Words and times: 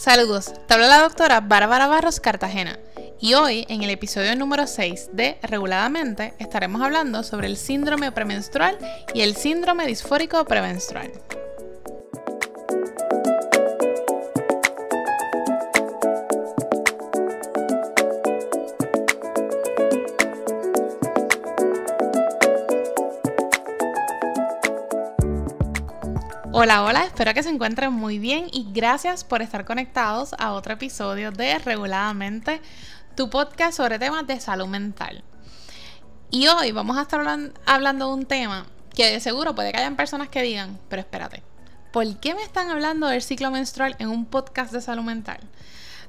Saludos, 0.00 0.54
te 0.66 0.72
habla 0.72 0.86
la 0.86 1.02
doctora 1.02 1.42
Bárbara 1.42 1.86
Barros 1.86 2.20
Cartagena 2.20 2.78
y 3.20 3.34
hoy 3.34 3.66
en 3.68 3.82
el 3.82 3.90
episodio 3.90 4.34
número 4.34 4.66
6 4.66 5.10
de 5.12 5.36
Reguladamente 5.42 6.32
estaremos 6.38 6.80
hablando 6.80 7.22
sobre 7.22 7.48
el 7.48 7.58
síndrome 7.58 8.10
premenstrual 8.10 8.78
y 9.12 9.20
el 9.20 9.36
síndrome 9.36 9.86
disfórico 9.86 10.46
premenstrual. 10.46 11.12
Hola, 26.62 26.84
hola, 26.84 27.04
espero 27.04 27.32
que 27.32 27.42
se 27.42 27.48
encuentren 27.48 27.90
muy 27.90 28.18
bien 28.18 28.48
y 28.52 28.66
gracias 28.70 29.24
por 29.24 29.40
estar 29.40 29.64
conectados 29.64 30.34
a 30.38 30.52
otro 30.52 30.74
episodio 30.74 31.32
de 31.32 31.58
Reguladamente, 31.58 32.60
tu 33.16 33.30
podcast 33.30 33.78
sobre 33.78 33.98
temas 33.98 34.26
de 34.26 34.38
salud 34.40 34.66
mental. 34.66 35.24
Y 36.30 36.48
hoy 36.48 36.72
vamos 36.72 36.98
a 36.98 37.02
estar 37.02 37.26
hablando 37.64 38.08
de 38.08 38.12
un 38.12 38.26
tema 38.26 38.66
que 38.94 39.10
de 39.10 39.20
seguro 39.20 39.54
puede 39.54 39.72
que 39.72 39.78
hayan 39.78 39.96
personas 39.96 40.28
que 40.28 40.42
digan, 40.42 40.78
pero 40.90 41.00
espérate, 41.00 41.42
¿por 41.94 42.20
qué 42.20 42.34
me 42.34 42.42
están 42.42 42.68
hablando 42.68 43.06
del 43.06 43.22
ciclo 43.22 43.50
menstrual 43.50 43.96
en 43.98 44.10
un 44.10 44.26
podcast 44.26 44.70
de 44.70 44.82
salud 44.82 45.02
mental? 45.02 45.40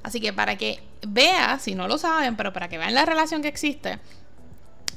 Así 0.04 0.20
que 0.20 0.34
para 0.34 0.58
que 0.58 0.84
veas, 1.08 1.62
si 1.62 1.76
no 1.76 1.88
lo 1.88 1.98
saben, 1.98 2.36
pero 2.36 2.52
para 2.52 2.68
que 2.68 2.78
vean 2.78 2.94
la 2.94 3.06
relación 3.06 3.42
que 3.42 3.48
existe, 3.48 4.00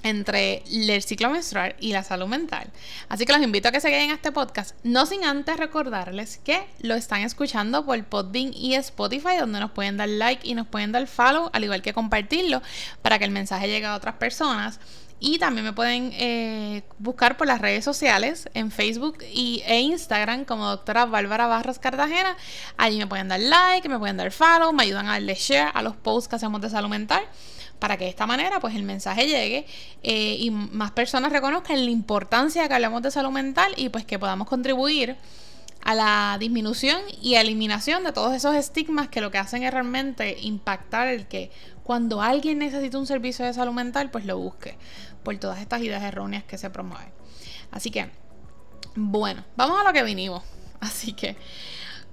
entre 0.05 0.63
el 0.71 1.03
ciclo 1.03 1.31
menstrual 1.31 1.75
y 1.81 1.93
la 1.93 2.05
salud 2.05 2.27
mental. 2.27 2.70
Así 3.09 3.25
que 3.25 3.33
los 3.33 3.42
invito 3.42 3.69
a 3.69 3.73
que 3.73 3.81
se 3.81 3.89
queden 3.89 4.11
a 4.11 4.15
este 4.15 4.31
podcast, 4.31 4.77
no 4.84 5.06
sin 5.06 5.25
antes 5.25 5.56
recordarles 5.56 6.39
que 6.45 6.65
lo 6.81 6.95
están 6.95 7.23
escuchando 7.23 7.84
por 7.84 8.05
Podbean 8.05 8.53
y 8.55 8.75
Spotify, 8.75 9.39
donde 9.41 9.59
nos 9.59 9.73
pueden 9.73 9.97
dar 9.97 10.09
like 10.09 10.47
y 10.47 10.55
nos 10.55 10.67
pueden 10.67 10.93
dar 10.93 11.06
follow, 11.06 11.51
al 11.53 11.65
igual 11.65 11.83
que 11.83 11.95
compartirlo, 11.95 12.62
para 13.03 13.19
que 13.19 13.25
el 13.25 13.31
mensaje 13.31 13.67
llegue 13.67 13.87
a 13.87 13.97
otras 13.97 14.17
personas. 14.17 14.78
Y 15.20 15.39
también 15.39 15.65
me 15.65 15.73
pueden 15.73 16.11
eh, 16.15 16.83
buscar 16.98 17.39
por 17.39 17.47
las 17.47 17.61
redes 17.61 17.83
sociales, 17.83 18.50
en 18.53 18.71
Facebook 18.71 19.19
y, 19.33 19.62
e 19.65 19.81
Instagram 19.81 20.45
como 20.45 20.69
doctora 20.69 21.06
Bárbara 21.06 21.47
Barros 21.47 21.78
Cartagena. 21.78 22.37
Allí 22.77 22.98
me 22.98 23.06
pueden 23.06 23.28
dar 23.28 23.41
like, 23.41 23.89
me 23.89 23.98
pueden 23.98 24.19
dar 24.19 24.31
follow, 24.33 24.71
me 24.75 24.83
ayudan 24.83 25.06
a 25.06 25.12
darle 25.12 25.34
share 25.34 25.71
a 25.73 25.81
los 25.81 25.97
posts 25.97 26.28
que 26.28 26.37
hacemos 26.37 26.61
de 26.61 26.69
salud 26.69 26.91
mental 26.91 27.23
para 27.78 27.97
que 27.97 28.05
de 28.05 28.11
esta 28.11 28.27
manera 28.27 28.61
pues 28.61 28.75
el 28.75 28.83
mensaje 28.83 29.27
llegue 29.27 29.67
eh, 30.03 30.36
y 30.39 30.50
más 30.50 30.92
personas 30.92 31.33
reconozcan 31.33 31.84
la 31.84 31.91
importancia 31.91 32.62
de 32.62 32.69
que 32.69 32.75
hablemos 32.75 33.03
de 33.03 33.11
salud 33.11 33.31
mental 33.31 33.72
y 33.77 33.89
pues 33.89 34.05
que 34.05 34.19
podamos 34.19 34.48
contribuir 34.48 35.16
a 35.83 35.94
la 35.94 36.36
disminución 36.41 37.03
y 37.20 37.34
eliminación 37.34 38.05
de 38.05 38.12
todos 38.12 38.34
esos 38.34 38.55
estigmas 38.55 39.08
que 39.08 39.20
lo 39.20 39.31
que 39.31 39.39
hacen 39.39 39.62
es 39.62 39.72
realmente 39.72 40.39
impactar 40.41 41.08
el 41.08 41.27
que 41.27 41.50
cuando 41.83 42.22
alguien 42.22 42.58
necesita 42.58 42.98
un 42.98 43.06
servicio 43.06 43.44
de 43.44 43.53
salud 43.53 43.72
mental 43.72 44.11
pues 44.11 44.25
lo 44.25 44.38
busque 44.38 44.77
por 45.22 45.36
todas 45.38 45.61
estas 45.61 45.83
ideas 45.83 46.03
erróneas 46.03 46.44
que 46.44 46.56
se 46.59 46.70
promueven. 46.70 47.12
Así 47.70 47.91
que, 47.91 48.09
bueno, 48.94 49.44
vamos 49.56 49.81
a 49.81 49.84
lo 49.84 49.92
que 49.92 50.05
vinimos. 50.05 50.44
Así 50.81 51.12
que, 51.12 51.36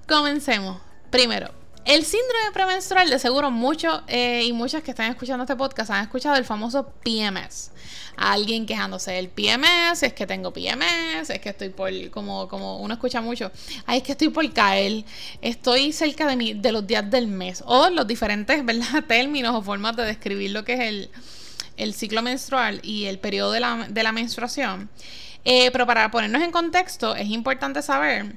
comencemos. 0.08 0.80
Primero, 1.10 1.50
el 1.84 2.04
síndrome 2.04 2.52
premenstrual, 2.52 3.10
de 3.10 3.18
seguro 3.18 3.50
muchos 3.50 4.02
eh, 4.06 4.44
y 4.44 4.52
muchas 4.52 4.82
que 4.82 4.92
están 4.92 5.10
escuchando 5.10 5.42
este 5.42 5.56
podcast 5.56 5.90
han 5.90 6.04
escuchado 6.04 6.36
el 6.36 6.44
famoso 6.44 6.92
PMS. 7.02 7.70
Alguien 8.16 8.66
quejándose 8.66 9.12
del 9.12 9.28
PMS, 9.28 10.02
es 10.02 10.12
que 10.12 10.26
tengo 10.26 10.52
PMS, 10.52 11.30
es 11.30 11.40
que 11.40 11.48
estoy 11.48 11.70
por, 11.70 11.90
como, 12.10 12.46
como 12.46 12.78
uno 12.78 12.94
escucha 12.94 13.20
mucho, 13.20 13.50
es 13.88 14.02
que 14.02 14.12
estoy 14.12 14.28
por 14.28 14.52
caer, 14.52 15.04
estoy 15.40 15.92
cerca 15.92 16.26
de, 16.26 16.36
mi, 16.36 16.54
de 16.54 16.72
los 16.72 16.86
días 16.86 17.10
del 17.10 17.26
mes, 17.26 17.64
o 17.66 17.90
los 17.90 18.06
diferentes 18.06 18.64
¿verdad? 18.64 19.04
términos 19.08 19.54
o 19.54 19.62
formas 19.62 19.96
de 19.96 20.04
describir 20.04 20.50
lo 20.50 20.64
que 20.64 20.74
es 20.74 21.08
el, 21.76 21.94
ciclo 21.94 22.22
menstrual 22.22 22.80
y 22.84 23.06
el 23.06 23.18
periodo 23.18 23.52
de 23.52 23.60
la, 23.60 24.12
menstruación. 24.12 24.88
Eh, 25.44 25.70
pero 25.72 25.86
para 25.86 26.08
ponernos 26.12 26.42
en 26.42 26.52
contexto, 26.52 27.16
es 27.16 27.28
importante 27.28 27.82
saber 27.82 28.36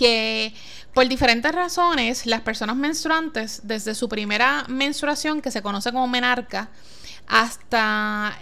que 0.00 0.54
por 0.94 1.08
diferentes 1.08 1.52
razones, 1.52 2.26
las 2.26 2.40
personas 2.40 2.76
menstruantes, 2.76 3.60
desde 3.64 3.94
su 3.94 4.08
primera 4.08 4.64
menstruación, 4.68 5.40
que 5.40 5.50
se 5.50 5.62
conoce 5.62 5.92
como 5.92 6.08
menarca, 6.08 6.68
hasta, 7.30 8.36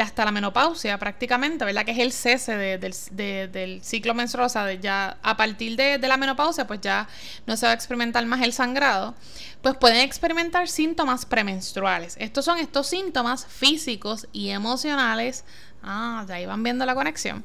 hasta 0.00 0.24
la 0.24 0.32
menopausia 0.32 0.98
prácticamente, 0.98 1.66
¿verdad? 1.66 1.84
Que 1.84 1.92
es 1.92 1.98
el 1.98 2.12
cese 2.12 2.56
del 2.56 3.82
ciclo 3.84 4.14
menstrual, 4.14 4.46
o 4.46 4.48
sea, 4.48 4.72
ya 4.72 5.18
a 5.22 5.36
partir 5.36 5.76
de, 5.76 5.98
la 5.98 6.16
menopausia, 6.16 6.66
pues 6.66 6.80
ya 6.80 7.08
no 7.46 7.58
se 7.58 7.66
va 7.66 7.72
a 7.72 7.74
experimentar 7.74 8.24
más 8.24 8.40
el 8.40 8.54
sangrado, 8.54 9.14
pues 9.60 9.76
pueden 9.76 9.98
experimentar 9.98 10.66
síntomas 10.66 11.26
premenstruales. 11.26 12.16
Estos 12.18 12.46
son 12.46 12.56
estos 12.56 12.86
síntomas 12.86 13.44
físicos 13.44 14.26
y 14.32 14.48
emocionales, 14.48 15.44
ah, 15.82 16.24
ya 16.26 16.46
van 16.46 16.62
viendo 16.62 16.86
la 16.86 16.94
conexión, 16.94 17.44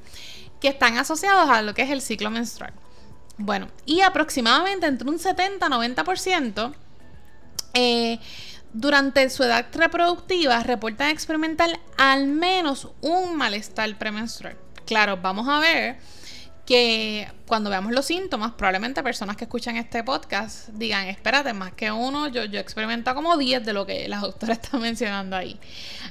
que 0.62 0.70
están 0.70 0.98
asociados 0.98 1.50
a 1.50 1.62
lo 1.64 1.74
que 1.74 1.82
es 1.82 1.90
el 1.90 2.02
ciclo 2.02 2.30
menstrual. 2.30 2.72
Bueno, 3.38 3.68
y 3.86 4.02
aproximadamente 4.02 4.88
entre 4.88 5.10
un 5.10 5.20
70-90% 5.20 6.74
eh, 7.74 8.20
durante 8.74 9.30
su 9.30 9.44
edad 9.44 9.66
reproductiva 9.74 10.62
reportan 10.64 11.10
experimentar 11.10 11.80
al 11.98 12.28
menos 12.28 12.90
un 13.02 13.36
malestar 13.38 13.96
premenstrual. 13.98 14.58
Claro, 14.86 15.18
vamos 15.22 15.48
a 15.48 15.60
ver 15.60 15.98
que 16.68 17.32
cuando 17.48 17.70
veamos 17.70 17.94
los 17.94 18.06
síntomas, 18.06 18.52
probablemente 18.52 19.02
personas 19.02 19.38
que 19.38 19.46
escuchan 19.46 19.78
este 19.78 20.04
podcast 20.04 20.68
digan, 20.74 21.08
espérate, 21.08 21.54
más 21.54 21.72
que 21.72 21.90
uno, 21.90 22.28
yo, 22.28 22.44
yo 22.44 22.60
experimento 22.60 23.16
como 23.16 23.38
10 23.38 23.66
de 23.66 23.72
lo 23.72 23.86
que 23.86 24.10
la 24.10 24.20
doctora 24.20 24.52
está 24.62 24.78
mencionando 24.78 25.38
ahí. 25.38 25.58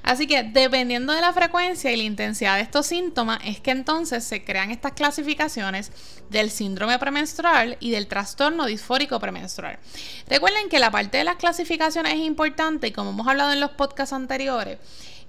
Así 0.03 0.27
que 0.27 0.45
dependiendo 0.45 1.13
de 1.13 1.21
la 1.21 1.35
frecuencia 1.35 1.93
y 1.93 1.97
la 1.99 2.05
intensidad 2.05 2.57
de 2.57 2.63
estos 2.63 2.87
síntomas, 2.87 3.39
es 3.45 3.61
que 3.61 3.71
entonces 3.71 4.25
se 4.25 4.45
crean 4.45 4.71
estas 4.71 4.93
clasificaciones 4.93 5.93
del 6.31 6.51
síndrome 6.51 6.99
premenstrual 6.99 7.77
y 7.79 7.91
del 7.91 8.07
trastorno 8.07 8.65
disfórico 8.65 9.21
premenstrual. 9.21 9.79
Recuerden 10.27 10.71
que 10.71 10.79
la 10.79 10.91
parte 10.91 11.19
de 11.19 11.25
las 11.25 11.37
clasificaciones 11.37 12.15
es 12.15 12.21
importante 12.21 12.87
y 12.87 12.93
como 12.93 13.11
hemos 13.11 13.29
hablado 13.29 13.53
en 13.53 13.61
los 13.61 13.73
podcasts 13.73 14.15
anteriores, 14.15 14.79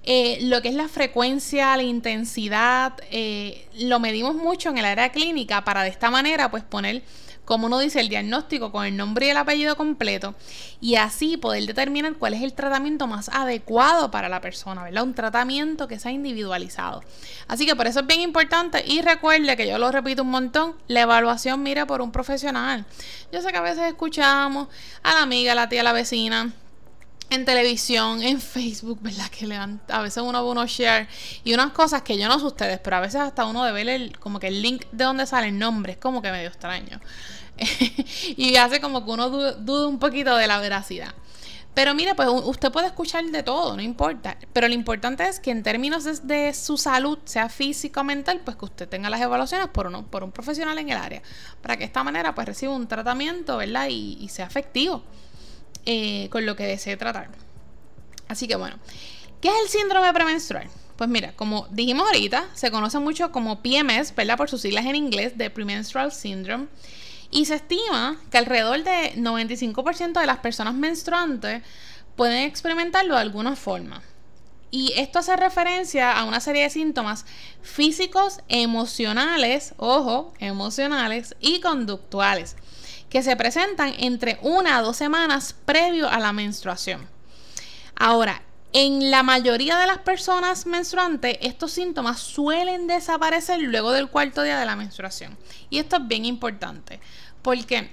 eh, 0.04 0.38
lo 0.42 0.62
que 0.62 0.68
es 0.68 0.74
la 0.74 0.88
frecuencia, 0.88 1.76
la 1.76 1.82
intensidad, 1.82 2.94
eh, 3.10 3.68
lo 3.78 4.00
medimos 4.00 4.34
mucho 4.34 4.70
en 4.70 4.78
el 4.78 4.84
área 4.84 5.10
clínica 5.10 5.64
para 5.64 5.82
de 5.82 5.90
esta 5.90 6.10
manera 6.10 6.50
pues 6.50 6.62
poner, 6.62 7.02
como 7.44 7.66
uno 7.66 7.78
dice, 7.78 8.00
el 8.00 8.08
diagnóstico 8.08 8.72
con 8.72 8.86
el 8.86 8.96
nombre 8.96 9.26
y 9.26 9.30
el 9.30 9.36
apellido 9.36 9.76
completo 9.76 10.34
y 10.80 10.94
así 10.94 11.36
poder 11.36 11.66
determinar 11.66 12.14
cuál 12.14 12.34
es 12.34 12.42
el 12.42 12.54
tratamiento 12.54 13.06
más 13.06 13.28
adecuado 13.28 14.10
para 14.10 14.28
la 14.28 14.40
persona, 14.40 14.84
¿verdad? 14.84 15.02
Un 15.02 15.14
tratamiento 15.14 15.88
que 15.88 15.98
sea 15.98 16.12
individualizado. 16.12 17.02
Así 17.46 17.66
que 17.66 17.76
por 17.76 17.86
eso 17.86 18.00
es 18.00 18.06
bien 18.06 18.20
importante 18.20 18.82
y 18.86 19.02
recuerde 19.02 19.56
que 19.56 19.68
yo 19.68 19.78
lo 19.78 19.90
repito 19.92 20.22
un 20.22 20.30
montón, 20.30 20.74
la 20.86 21.02
evaluación 21.02 21.62
mira 21.62 21.86
por 21.86 22.00
un 22.00 22.12
profesional. 22.12 22.86
Yo 23.32 23.42
sé 23.42 23.50
que 23.50 23.58
a 23.58 23.62
veces 23.62 23.84
escuchamos 23.84 24.68
a 25.02 25.14
la 25.14 25.22
amiga, 25.22 25.52
a 25.52 25.54
la 25.54 25.68
tía, 25.68 25.80
a 25.80 25.84
la 25.84 25.92
vecina 25.92 26.52
en 27.30 27.44
televisión, 27.44 28.22
en 28.22 28.40
Facebook, 28.40 29.00
¿verdad? 29.02 29.28
Que 29.28 29.46
le 29.46 29.56
a 29.56 30.02
veces 30.02 30.22
uno 30.22 30.42
ve 30.42 30.50
unos 30.50 30.70
share 30.70 31.08
y 31.44 31.52
unas 31.52 31.72
cosas 31.72 32.02
que 32.02 32.16
yo 32.16 32.28
no 32.28 32.38
sé 32.38 32.46
ustedes, 32.46 32.78
pero 32.78 32.96
a 32.96 33.00
veces 33.00 33.20
hasta 33.20 33.44
uno 33.44 33.64
de 33.64 33.72
ver 33.72 33.88
el, 33.88 34.18
como 34.18 34.40
que 34.40 34.48
el 34.48 34.62
link 34.62 34.84
de 34.92 35.04
donde 35.04 35.26
sale 35.26 35.48
el 35.48 35.58
nombre 35.58 35.92
es 35.92 35.98
como 35.98 36.22
que 36.22 36.30
medio 36.30 36.48
extraño. 36.48 37.00
y 38.36 38.56
hace 38.56 38.80
como 38.80 39.04
que 39.04 39.10
uno 39.10 39.28
dude, 39.28 39.86
un 39.86 39.98
poquito 39.98 40.36
de 40.36 40.46
la 40.46 40.58
veracidad. 40.58 41.14
Pero 41.74 41.94
mire, 41.94 42.14
pues 42.16 42.28
usted 42.28 42.72
puede 42.72 42.88
escuchar 42.88 43.24
de 43.24 43.42
todo, 43.44 43.76
no 43.76 43.82
importa. 43.82 44.36
Pero 44.52 44.66
lo 44.66 44.74
importante 44.74 45.28
es 45.28 45.38
que 45.38 45.52
en 45.52 45.62
términos 45.62 46.26
de, 46.26 46.52
su 46.52 46.76
salud, 46.76 47.18
sea 47.24 47.48
físico 47.48 48.00
o 48.00 48.04
mental, 48.04 48.40
pues 48.44 48.56
que 48.56 48.64
usted 48.64 48.88
tenga 48.88 49.10
las 49.10 49.20
evaluaciones 49.20 49.68
por, 49.68 49.86
uno, 49.86 50.04
por 50.04 50.24
un 50.24 50.32
profesional 50.32 50.76
en 50.78 50.88
el 50.88 50.96
área. 50.96 51.22
Para 51.62 51.76
que 51.76 51.80
de 51.80 51.86
esta 51.86 52.02
manera 52.02 52.34
pues 52.34 52.48
reciba 52.48 52.74
un 52.74 52.88
tratamiento, 52.88 53.58
¿verdad? 53.58 53.86
Y 53.90 54.28
sea 54.28 54.46
efectivo. 54.46 55.04
Eh, 55.90 56.28
con 56.28 56.44
lo 56.44 56.54
que 56.54 56.66
desee 56.66 56.98
tratar. 56.98 57.30
Así 58.28 58.46
que 58.46 58.56
bueno, 58.56 58.76
¿qué 59.40 59.48
es 59.48 59.54
el 59.62 59.68
síndrome 59.70 60.12
premenstrual? 60.12 60.68
Pues 60.96 61.08
mira, 61.08 61.32
como 61.32 61.66
dijimos 61.70 62.06
ahorita, 62.08 62.44
se 62.52 62.70
conoce 62.70 62.98
mucho 62.98 63.32
como 63.32 63.62
PMS, 63.62 64.14
¿verdad? 64.14 64.36
Por 64.36 64.50
sus 64.50 64.60
siglas 64.60 64.84
en 64.84 64.96
inglés, 64.96 65.38
de 65.38 65.48
Premenstrual 65.48 66.12
Syndrome. 66.12 66.66
Y 67.30 67.46
se 67.46 67.54
estima 67.54 68.20
que 68.30 68.36
alrededor 68.36 68.84
de 68.84 69.14
95% 69.16 70.20
de 70.20 70.26
las 70.26 70.40
personas 70.40 70.74
menstruantes 70.74 71.62
pueden 72.16 72.42
experimentarlo 72.42 73.14
de 73.14 73.22
alguna 73.22 73.56
forma. 73.56 74.02
Y 74.70 74.92
esto 74.94 75.20
hace 75.20 75.36
referencia 75.36 76.12
a 76.12 76.24
una 76.24 76.40
serie 76.40 76.64
de 76.64 76.70
síntomas 76.70 77.24
físicos, 77.62 78.40
emocionales, 78.48 79.72
ojo, 79.78 80.34
emocionales 80.38 81.34
y 81.40 81.60
conductuales 81.60 82.56
que 83.10 83.22
se 83.22 83.36
presentan 83.36 83.94
entre 83.98 84.38
una 84.42 84.76
a 84.76 84.82
dos 84.82 84.96
semanas 84.96 85.54
previo 85.64 86.08
a 86.08 86.18
la 86.18 86.32
menstruación. 86.32 87.08
Ahora, 87.96 88.42
en 88.72 89.10
la 89.10 89.22
mayoría 89.22 89.78
de 89.78 89.86
las 89.86 89.98
personas 89.98 90.66
menstruantes, 90.66 91.38
estos 91.40 91.72
síntomas 91.72 92.18
suelen 92.20 92.86
desaparecer 92.86 93.60
luego 93.60 93.92
del 93.92 94.08
cuarto 94.08 94.42
día 94.42 94.58
de 94.58 94.66
la 94.66 94.76
menstruación. 94.76 95.38
Y 95.70 95.78
esto 95.78 95.96
es 95.96 96.06
bien 96.06 96.26
importante, 96.26 97.00
porque 97.40 97.90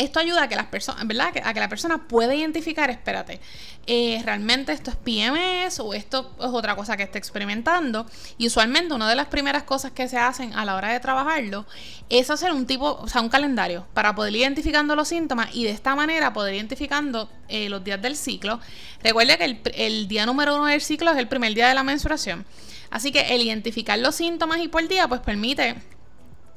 esto 0.00 0.18
ayuda 0.18 0.44
a 0.44 0.48
que 0.48 0.56
las 0.56 0.66
personas, 0.66 1.06
¿verdad? 1.06 1.32
A 1.44 1.54
que 1.54 1.60
la 1.60 1.68
persona 1.68 2.08
pueda 2.08 2.34
identificar, 2.34 2.90
espérate, 2.90 3.40
eh, 3.86 4.20
realmente 4.24 4.72
esto 4.72 4.90
es 4.90 4.96
PMS 4.96 5.80
o 5.80 5.94
esto 5.94 6.34
es 6.38 6.46
otra 6.46 6.76
cosa 6.76 6.96
que 6.96 7.02
está 7.02 7.18
experimentando. 7.18 8.06
Y 8.38 8.46
usualmente 8.46 8.94
una 8.94 9.08
de 9.08 9.14
las 9.14 9.26
primeras 9.26 9.64
cosas 9.64 9.92
que 9.92 10.08
se 10.08 10.16
hacen 10.16 10.54
a 10.54 10.64
la 10.64 10.76
hora 10.76 10.88
de 10.88 11.00
trabajarlo 11.00 11.66
es 12.08 12.30
hacer 12.30 12.52
un 12.52 12.66
tipo, 12.66 12.98
o 13.00 13.08
sea, 13.08 13.20
un 13.20 13.28
calendario 13.28 13.86
para 13.92 14.14
poder 14.14 14.34
ir 14.34 14.40
identificando 14.40 14.96
los 14.96 15.08
síntomas 15.08 15.54
y 15.54 15.64
de 15.64 15.70
esta 15.70 15.94
manera 15.94 16.32
poder 16.32 16.54
identificando 16.54 17.30
eh, 17.48 17.68
los 17.68 17.84
días 17.84 18.00
del 18.00 18.16
ciclo. 18.16 18.60
Recuerde 19.02 19.38
que 19.38 19.44
el, 19.44 19.60
el 19.74 20.08
día 20.08 20.26
número 20.26 20.56
uno 20.56 20.66
del 20.66 20.80
ciclo 20.80 21.10
es 21.10 21.18
el 21.18 21.28
primer 21.28 21.54
día 21.54 21.68
de 21.68 21.74
la 21.74 21.82
menstruación. 21.82 22.46
Así 22.90 23.12
que 23.12 23.34
el 23.34 23.42
identificar 23.42 23.98
los 23.98 24.16
síntomas 24.16 24.60
y 24.60 24.68
por 24.68 24.86
día 24.88 25.06
pues 25.06 25.20
permite 25.20 25.76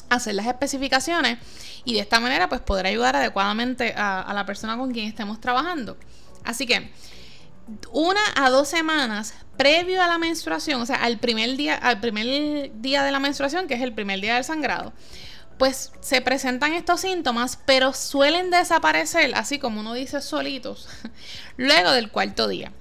hacer 0.09 0.35
las 0.35 0.45
especificaciones 0.45 1.39
y 1.85 1.93
de 1.93 1.99
esta 1.99 2.19
manera 2.19 2.49
pues 2.49 2.61
poder 2.61 2.85
ayudar 2.85 3.15
adecuadamente 3.15 3.93
a, 3.95 4.31
la 4.33 4.45
persona 4.45 4.77
con 4.77 4.91
quien 4.91 5.07
estemos 5.07 5.39
trabajando. 5.41 5.97
Así 6.43 6.65
que 6.65 6.91
una 7.91 8.21
a 8.35 8.49
dos 8.49 8.67
semanas 8.67 9.33
previo 9.57 10.01
a 10.01 10.07
la 10.07 10.17
menstruación, 10.17 10.81
o 10.81 10.85
sea, 10.85 10.97
al 10.97 11.19
primer 11.19 11.55
día, 11.55 11.75
al 11.75 11.99
primer 11.99 12.71
día 12.81 13.03
de 13.03 13.11
la 13.11 13.19
menstruación, 13.19 13.67
que 13.67 13.75
es 13.75 13.81
el 13.81 13.93
primer 13.93 14.19
día 14.19 14.35
del 14.35 14.43
sangrado, 14.43 14.93
pues 15.57 15.91
se 16.01 16.21
presentan 16.21 16.73
estos 16.73 17.01
síntomas, 17.01 17.59
pero 17.65 17.93
suelen 17.93 18.49
desaparecer, 18.49 19.33
así 19.35 19.59
como 19.59 19.79
uno 19.79 19.93
dice 19.93 20.21
solitos, 20.21 20.89
luego 21.57 21.91
del 21.91 22.11
cuarto 22.11 22.47
día 22.47 22.71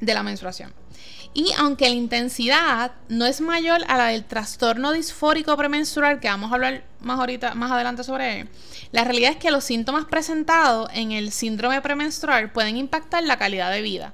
de 0.00 0.14
la 0.14 0.22
menstruación. 0.22 0.72
Y 1.32 1.52
aunque 1.58 1.88
la 1.88 1.94
intensidad 1.94 2.92
no 3.08 3.24
es 3.24 3.40
mayor 3.40 3.82
a 3.86 3.96
la 3.96 4.06
del 4.06 4.24
trastorno 4.24 4.92
disfórico 4.92 5.56
premenstrual, 5.56 6.18
que 6.18 6.28
vamos 6.28 6.50
a 6.50 6.56
hablar 6.56 6.84
más 7.00 7.20
ahorita, 7.20 7.54
más 7.54 7.70
adelante 7.70 8.02
sobre 8.02 8.40
él, 8.40 8.48
la 8.90 9.04
realidad 9.04 9.30
es 9.32 9.36
que 9.36 9.52
los 9.52 9.62
síntomas 9.62 10.06
presentados 10.06 10.90
en 10.92 11.12
el 11.12 11.30
síndrome 11.30 11.80
premenstrual 11.82 12.50
pueden 12.50 12.76
impactar 12.76 13.22
la 13.22 13.38
calidad 13.38 13.70
de 13.70 13.82
vida. 13.82 14.12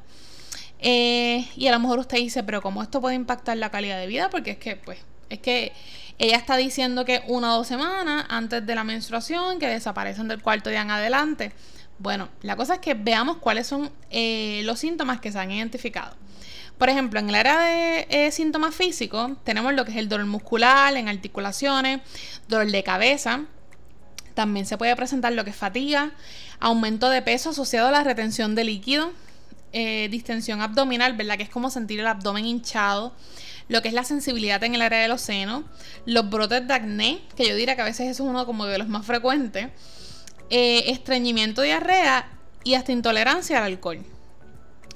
Eh, 0.78 1.48
y 1.56 1.68
a 1.68 1.72
lo 1.72 1.80
mejor 1.80 2.00
usted 2.00 2.18
dice, 2.18 2.42
pero 2.42 2.60
¿cómo 2.60 2.82
esto 2.82 3.00
puede 3.00 3.14
impactar 3.14 3.56
la 3.56 3.70
calidad 3.70 3.98
de 3.98 4.06
vida? 4.06 4.28
Porque 4.28 4.50
es 4.52 4.58
que, 4.58 4.76
pues, 4.76 4.98
es 5.30 5.38
que 5.38 5.72
ella 6.18 6.36
está 6.36 6.56
diciendo 6.58 7.06
que 7.06 7.22
una 7.28 7.54
o 7.54 7.58
dos 7.58 7.66
semanas 7.66 8.26
antes 8.28 8.66
de 8.66 8.74
la 8.74 8.84
menstruación, 8.84 9.58
que 9.58 9.68
desaparecen 9.68 10.28
del 10.28 10.42
cuarto 10.42 10.68
día 10.68 10.82
en 10.82 10.90
adelante. 10.90 11.52
Bueno, 11.98 12.28
la 12.42 12.56
cosa 12.56 12.74
es 12.74 12.80
que 12.80 12.92
veamos 12.92 13.38
cuáles 13.38 13.66
son 13.66 13.90
eh, 14.10 14.60
los 14.64 14.78
síntomas 14.78 15.20
que 15.20 15.32
se 15.32 15.38
han 15.38 15.50
identificado. 15.50 16.14
Por 16.78 16.90
ejemplo, 16.90 17.20
en 17.20 17.30
el 17.30 17.34
área 17.34 17.58
de 17.58 18.06
eh, 18.10 18.30
síntomas 18.30 18.74
físicos 18.74 19.32
tenemos 19.44 19.72
lo 19.72 19.84
que 19.84 19.92
es 19.92 19.96
el 19.96 20.08
dolor 20.08 20.26
muscular, 20.26 20.94
en 20.96 21.08
articulaciones, 21.08 22.00
dolor 22.48 22.70
de 22.70 22.82
cabeza. 22.82 23.44
También 24.34 24.66
se 24.66 24.76
puede 24.76 24.94
presentar 24.94 25.32
lo 25.32 25.44
que 25.44 25.50
es 25.50 25.56
fatiga, 25.56 26.12
aumento 26.60 27.08
de 27.08 27.22
peso 27.22 27.50
asociado 27.50 27.88
a 27.88 27.90
la 27.90 28.04
retención 28.04 28.54
de 28.54 28.64
líquido, 28.64 29.12
eh, 29.72 30.08
distensión 30.10 30.60
abdominal, 30.60 31.14
¿verdad? 31.14 31.38
Que 31.38 31.44
es 31.44 31.48
como 31.48 31.70
sentir 31.70 32.00
el 32.00 32.06
abdomen 32.06 32.44
hinchado, 32.44 33.14
lo 33.68 33.80
que 33.80 33.88
es 33.88 33.94
la 33.94 34.04
sensibilidad 34.04 34.62
en 34.62 34.74
el 34.74 34.82
área 34.82 35.00
de 35.00 35.08
los 35.08 35.22
senos, 35.22 35.64
los 36.04 36.28
brotes 36.28 36.68
de 36.68 36.74
acné, 36.74 37.20
que 37.36 37.48
yo 37.48 37.56
diría 37.56 37.74
que 37.74 37.82
a 37.82 37.86
veces 37.86 38.08
eso 38.10 38.24
es 38.24 38.30
uno 38.30 38.44
como 38.44 38.66
de 38.66 38.76
los 38.76 38.88
más 38.88 39.06
frecuentes, 39.06 39.68
eh, 40.50 40.84
estreñimiento, 40.90 41.62
diarrea 41.62 42.28
y 42.62 42.74
hasta 42.74 42.92
intolerancia 42.92 43.58
al 43.58 43.64
alcohol. 43.64 44.04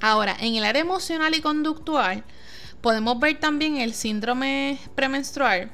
Ahora, 0.01 0.35
en 0.41 0.55
el 0.55 0.65
área 0.65 0.81
emocional 0.81 1.35
y 1.35 1.43
conductual, 1.43 2.25
podemos 2.81 3.19
ver 3.21 3.39
también 3.39 3.77
el 3.77 3.93
síndrome 3.93 4.79
premenstrual, 4.95 5.71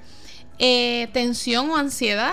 eh, 0.59 1.09
tensión 1.13 1.71
o 1.71 1.77
ansiedad, 1.77 2.33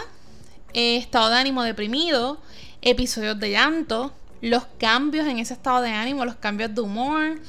eh, 0.73 0.97
estado 0.97 1.29
de 1.29 1.35
ánimo 1.35 1.61
deprimido, 1.61 2.41
episodios 2.81 3.39
de 3.39 3.51
llanto, 3.51 4.11
los 4.41 4.65
cambios 4.79 5.27
en 5.27 5.37
ese 5.37 5.53
estado 5.53 5.81
de 5.81 5.91
ánimo, 5.91 6.25
los 6.25 6.35
cambios 6.35 6.73
de 6.73 6.81
humor. 6.81 7.39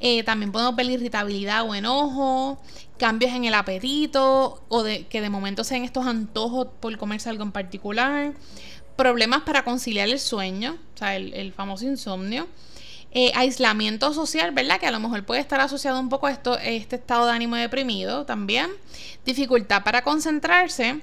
Eh, 0.00 0.24
también 0.24 0.50
podemos 0.52 0.74
ver 0.74 0.86
irritabilidad 0.86 1.68
o 1.68 1.74
enojo, 1.74 2.60
cambios 2.98 3.32
en 3.32 3.44
el 3.44 3.54
apetito 3.54 4.64
o 4.68 4.82
de 4.82 5.06
que 5.06 5.20
de 5.20 5.28
momento 5.28 5.64
sean 5.64 5.84
estos 5.84 6.06
antojos 6.06 6.66
por 6.80 6.96
comerse 6.96 7.28
algo 7.28 7.42
en 7.42 7.52
particular, 7.52 8.32
problemas 8.96 9.42
para 9.42 9.64
conciliar 9.64 10.08
el 10.08 10.18
sueño, 10.18 10.78
o 10.94 10.98
sea, 10.98 11.14
el 11.14 11.52
famoso 11.52 11.84
insomnio 11.84 12.48
eh, 13.14 13.30
aislamiento 13.34 14.12
social, 14.14 14.52
¿verdad? 14.52 14.80
Que 14.80 14.86
a 14.86 14.90
lo 14.90 15.00
mejor 15.00 15.24
puede 15.24 15.40
estar 15.40 15.60
asociado 15.60 16.00
un 16.00 16.08
poco 16.08 16.26
a 16.26 16.32
esto, 16.32 16.58
este 16.58 16.96
estado 16.96 17.26
de 17.26 17.32
ánimo 17.32 17.56
deprimido 17.56 18.24
también. 18.24 18.70
Dificultad 19.24 19.84
para 19.84 20.02
concentrarse. 20.02 21.00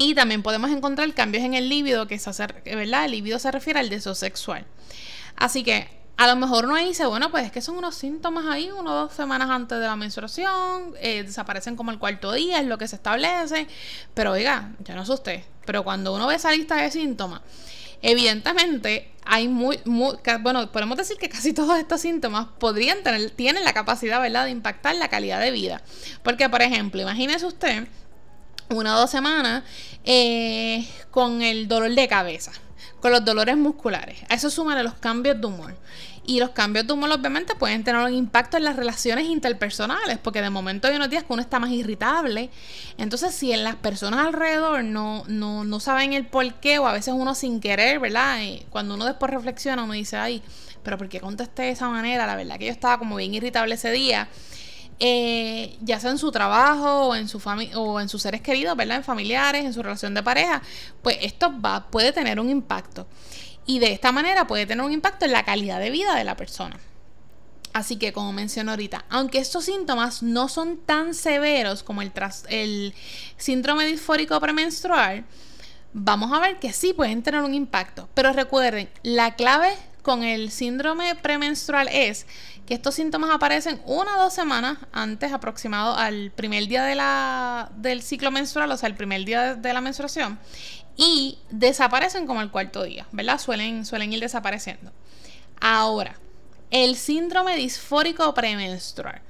Y 0.00 0.14
también 0.14 0.44
podemos 0.44 0.70
encontrar 0.70 1.12
cambios 1.12 1.42
en 1.42 1.54
el 1.54 1.68
líbido, 1.68 2.06
que 2.06 2.20
se 2.20 2.30
hace, 2.30 2.46
¿verdad? 2.64 3.06
El 3.06 3.10
líbido 3.10 3.40
se 3.40 3.50
refiere 3.50 3.80
al 3.80 3.90
deseo 3.90 4.14
sexual. 4.14 4.64
Así 5.34 5.64
que 5.64 5.88
a 6.16 6.26
lo 6.26 6.36
mejor 6.36 6.66
uno 6.66 6.76
dice, 6.76 7.06
bueno, 7.06 7.30
pues 7.30 7.46
es 7.46 7.52
que 7.52 7.60
son 7.60 7.78
unos 7.78 7.96
síntomas 7.96 8.44
ahí, 8.46 8.70
uno 8.70 8.92
o 8.92 8.94
dos 8.94 9.12
semanas 9.12 9.50
antes 9.50 9.78
de 9.78 9.86
la 9.86 9.94
menstruación, 9.96 10.94
eh, 11.00 11.24
desaparecen 11.24 11.74
como 11.76 11.90
el 11.90 11.98
cuarto 11.98 12.32
día, 12.32 12.60
es 12.60 12.66
lo 12.66 12.78
que 12.78 12.88
se 12.88 12.96
establece. 12.96 13.66
Pero 14.14 14.32
oiga, 14.32 14.72
ya 14.80 14.94
no 14.94 15.02
usted. 15.02 15.42
Pero 15.64 15.82
cuando 15.82 16.14
uno 16.14 16.26
ve 16.26 16.34
esa 16.36 16.50
lista 16.52 16.76
de 16.76 16.90
síntomas, 16.90 17.40
Evidentemente, 18.02 19.12
hay 19.24 19.48
muy, 19.48 19.78
bueno, 20.40 20.72
podemos 20.72 20.96
decir 20.96 21.16
que 21.18 21.28
casi 21.28 21.52
todos 21.52 21.78
estos 21.78 22.00
síntomas 22.00 22.46
podrían 22.58 23.02
tener, 23.02 23.30
tienen 23.30 23.64
la 23.64 23.72
capacidad, 23.72 24.20
¿verdad?, 24.20 24.44
de 24.44 24.50
impactar 24.50 24.94
la 24.96 25.08
calidad 25.08 25.40
de 25.40 25.50
vida. 25.50 25.82
Porque, 26.22 26.48
por 26.48 26.62
ejemplo, 26.62 27.00
imagínese 27.02 27.44
usted 27.44 27.86
una 28.70 28.96
o 28.96 29.00
dos 29.00 29.10
semanas 29.10 29.64
eh, 30.04 30.86
con 31.10 31.42
el 31.42 31.68
dolor 31.68 31.94
de 31.94 32.08
cabeza, 32.08 32.52
con 33.00 33.12
los 33.12 33.24
dolores 33.24 33.56
musculares. 33.56 34.18
A 34.28 34.34
eso 34.34 34.50
suman 34.50 34.82
los 34.82 34.94
cambios 34.94 35.40
de 35.40 35.46
humor. 35.46 35.76
Y 36.28 36.40
los 36.40 36.50
cambios 36.50 36.86
de 36.86 36.92
humor 36.92 37.10
obviamente 37.10 37.54
pueden 37.54 37.84
tener 37.84 38.02
un 38.02 38.12
impacto 38.12 38.58
en 38.58 38.64
las 38.64 38.76
relaciones 38.76 39.24
interpersonales, 39.24 40.18
porque 40.18 40.42
de 40.42 40.50
momento 40.50 40.86
hay 40.86 40.96
unos 40.96 41.08
días 41.08 41.24
que 41.24 41.32
uno 41.32 41.40
está 41.40 41.58
más 41.58 41.70
irritable. 41.70 42.50
Entonces, 42.98 43.34
si 43.34 43.50
en 43.50 43.64
las 43.64 43.76
personas 43.76 44.26
alrededor 44.26 44.84
no, 44.84 45.24
no, 45.26 45.64
no 45.64 45.80
saben 45.80 46.12
el 46.12 46.26
por 46.26 46.52
qué, 46.60 46.78
o 46.78 46.86
a 46.86 46.92
veces 46.92 47.14
uno 47.16 47.34
sin 47.34 47.60
querer, 47.60 47.98
¿verdad? 47.98 48.42
Y 48.42 48.62
cuando 48.68 48.96
uno 48.96 49.06
después 49.06 49.32
reflexiona, 49.32 49.84
uno 49.84 49.94
dice, 49.94 50.18
ay, 50.18 50.42
pero 50.82 50.98
¿por 50.98 51.08
qué 51.08 51.18
contesté 51.18 51.62
de 51.62 51.70
esa 51.70 51.88
manera? 51.88 52.26
La 52.26 52.36
verdad 52.36 52.58
que 52.58 52.66
yo 52.66 52.72
estaba 52.72 52.98
como 52.98 53.16
bien 53.16 53.32
irritable 53.32 53.76
ese 53.76 53.90
día. 53.90 54.28
Eh, 55.00 55.78
ya 55.80 55.98
sea 55.98 56.10
en 56.10 56.18
su 56.18 56.30
trabajo 56.30 57.08
o 57.08 57.14
en 57.14 57.28
su 57.28 57.40
o 57.74 58.00
en 58.00 58.08
sus 58.10 58.20
seres 58.20 58.42
queridos, 58.42 58.76
¿verdad? 58.76 58.98
En 58.98 59.04
familiares, 59.04 59.64
en 59.64 59.72
su 59.72 59.82
relación 59.82 60.12
de 60.12 60.22
pareja, 60.22 60.60
pues 61.00 61.16
esto 61.22 61.58
va, 61.58 61.88
puede 61.88 62.12
tener 62.12 62.38
un 62.38 62.50
impacto 62.50 63.06
y 63.68 63.80
de 63.80 63.92
esta 63.92 64.12
manera 64.12 64.46
puede 64.46 64.64
tener 64.64 64.84
un 64.84 64.92
impacto 64.92 65.26
en 65.26 65.32
la 65.32 65.44
calidad 65.44 65.78
de 65.78 65.90
vida 65.90 66.16
de 66.16 66.24
la 66.24 66.36
persona. 66.36 66.80
Así 67.74 67.96
que, 67.96 68.14
como 68.14 68.32
mencioné 68.32 68.70
ahorita, 68.70 69.04
aunque 69.10 69.38
estos 69.38 69.66
síntomas 69.66 70.22
no 70.22 70.48
son 70.48 70.78
tan 70.78 71.12
severos 71.12 71.82
como 71.82 72.00
el, 72.00 72.10
el 72.48 72.94
síndrome 73.36 73.84
disfórico 73.84 74.40
premenstrual, 74.40 75.26
vamos 75.92 76.32
a 76.32 76.40
ver 76.40 76.58
que 76.58 76.72
sí 76.72 76.94
pueden 76.94 77.22
tener 77.22 77.42
un 77.42 77.52
impacto. 77.52 78.08
Pero 78.14 78.32
recuerden, 78.32 78.88
la 79.02 79.36
clave 79.36 79.74
con 80.08 80.22
el 80.22 80.50
síndrome 80.50 81.14
premenstrual 81.16 81.86
es 81.92 82.26
que 82.66 82.72
estos 82.72 82.94
síntomas 82.94 83.28
aparecen 83.28 83.78
una 83.84 84.16
o 84.16 84.22
dos 84.22 84.32
semanas 84.32 84.78
antes, 84.90 85.34
aproximado 85.34 85.98
al 85.98 86.30
primer 86.30 86.66
día 86.66 86.82
de 86.84 86.94
la, 86.94 87.70
del 87.76 88.00
ciclo 88.00 88.30
menstrual, 88.30 88.72
o 88.72 88.76
sea, 88.78 88.88
el 88.88 88.94
primer 88.94 89.26
día 89.26 89.54
de 89.54 89.70
la 89.74 89.82
menstruación, 89.82 90.38
y 90.96 91.36
desaparecen 91.50 92.26
como 92.26 92.40
el 92.40 92.50
cuarto 92.50 92.84
día, 92.84 93.06
¿verdad? 93.12 93.38
Suelen, 93.38 93.84
suelen 93.84 94.10
ir 94.10 94.20
desapareciendo. 94.20 94.92
Ahora, 95.60 96.14
el 96.70 96.96
síndrome 96.96 97.56
disfórico 97.56 98.32
premenstrual. 98.32 99.20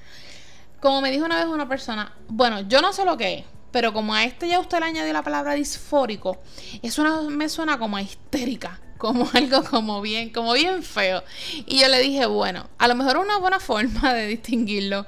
Como 0.80 1.00
me 1.00 1.10
dijo 1.10 1.24
una 1.24 1.38
vez 1.38 1.46
una 1.46 1.68
persona, 1.68 2.14
bueno, 2.28 2.60
yo 2.60 2.82
no 2.82 2.92
sé 2.92 3.04
lo 3.04 3.16
que 3.16 3.38
es, 3.38 3.44
pero 3.72 3.92
como 3.92 4.14
a 4.14 4.22
este 4.22 4.46
ya 4.46 4.60
usted 4.60 4.78
le 4.78 4.84
añadió 4.86 5.12
la 5.12 5.24
palabra 5.24 5.54
disfórico, 5.54 6.40
eso 6.82 7.28
me 7.30 7.48
suena 7.48 7.80
como 7.80 7.96
a 7.96 8.02
histérica, 8.02 8.80
como 8.98 9.28
algo 9.34 9.64
como 9.64 10.00
bien, 10.02 10.30
como 10.30 10.52
bien 10.52 10.82
feo. 10.82 11.22
Y 11.66 11.80
yo 11.80 11.88
le 11.88 12.00
dije, 12.00 12.26
bueno, 12.26 12.68
a 12.78 12.88
lo 12.88 12.94
mejor 12.94 13.16
una 13.16 13.38
buena 13.38 13.60
forma 13.60 14.12
de 14.12 14.26
distinguirlo 14.26 15.06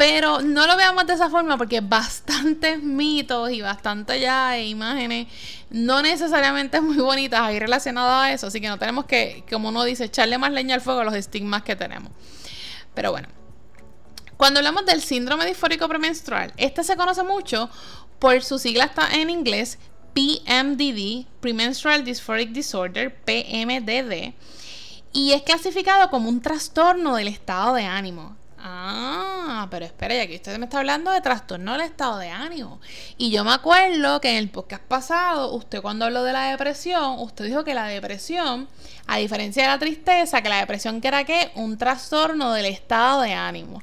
pero 0.00 0.40
no 0.40 0.66
lo 0.66 0.78
veamos 0.78 1.06
de 1.06 1.12
esa 1.12 1.28
forma 1.28 1.58
porque 1.58 1.82
bastantes 1.82 2.82
mitos 2.82 3.50
y 3.50 3.60
bastante 3.60 4.18
ya 4.18 4.58
imágenes 4.58 5.26
no 5.68 6.00
necesariamente 6.00 6.80
muy 6.80 6.96
bonitas 6.96 7.40
ahí 7.40 7.58
relacionadas 7.58 8.24
a 8.24 8.32
eso. 8.32 8.46
Así 8.46 8.62
que 8.62 8.68
no 8.68 8.78
tenemos 8.78 9.04
que, 9.04 9.44
como 9.50 9.68
uno 9.68 9.84
dice, 9.84 10.04
echarle 10.04 10.38
más 10.38 10.52
leña 10.52 10.74
al 10.74 10.80
fuego 10.80 11.00
a 11.00 11.04
los 11.04 11.12
estigmas 11.12 11.64
que 11.64 11.76
tenemos. 11.76 12.12
Pero 12.94 13.10
bueno. 13.10 13.28
Cuando 14.38 14.60
hablamos 14.60 14.86
del 14.86 15.02
síndrome 15.02 15.44
disfórico 15.44 15.86
premenstrual, 15.86 16.54
este 16.56 16.82
se 16.82 16.96
conoce 16.96 17.22
mucho 17.22 17.68
por 18.18 18.42
su 18.42 18.58
sigla 18.58 18.84
está 18.84 19.06
en 19.12 19.28
inglés 19.28 19.78
PMDD, 20.20 21.24
Premenstrual 21.40 22.04
Dysphoric 22.04 22.50
Disorder, 22.50 23.14
PMDD, 23.24 24.34
y 25.14 25.32
es 25.32 25.40
clasificado 25.40 26.10
como 26.10 26.28
un 26.28 26.42
trastorno 26.42 27.16
del 27.16 27.28
estado 27.28 27.74
de 27.74 27.84
ánimo. 27.84 28.36
Ah, 28.58 29.66
pero 29.70 29.86
espera, 29.86 30.14
ya 30.14 30.26
que 30.26 30.34
usted 30.34 30.58
me 30.58 30.66
está 30.66 30.80
hablando 30.80 31.10
de 31.10 31.22
trastorno 31.22 31.72
del 31.72 31.80
estado 31.80 32.18
de 32.18 32.28
ánimo. 32.28 32.80
Y 33.16 33.30
yo 33.30 33.44
me 33.44 33.52
acuerdo 33.52 34.20
que 34.20 34.32
en 34.32 34.36
el 34.36 34.50
podcast 34.50 34.82
pasado, 34.82 35.54
usted 35.54 35.80
cuando 35.80 36.04
habló 36.04 36.22
de 36.22 36.34
la 36.34 36.50
depresión, 36.50 37.18
usted 37.20 37.46
dijo 37.46 37.64
que 37.64 37.72
la 37.72 37.86
depresión, 37.86 38.68
a 39.06 39.16
diferencia 39.16 39.62
de 39.62 39.68
la 39.70 39.78
tristeza, 39.78 40.42
que 40.42 40.50
la 40.50 40.60
depresión 40.60 41.00
que 41.00 41.08
era 41.08 41.24
qué, 41.24 41.50
un 41.54 41.78
trastorno 41.78 42.52
del 42.52 42.66
estado 42.66 43.22
de 43.22 43.32
ánimo. 43.32 43.82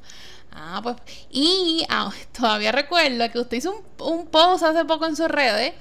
Ah, 0.52 0.82
pues, 0.84 0.98
y 1.32 1.84
ah, 1.90 2.12
todavía 2.32 2.72
recuerdo 2.72 3.28
que 3.32 3.40
usted 3.40 3.58
hizo 3.58 3.72
un, 3.72 4.08
un 4.08 4.28
post 4.28 4.64
hace 4.64 4.86
poco 4.86 5.08
en 5.08 5.16
sus 5.16 5.30
redes 5.30 5.74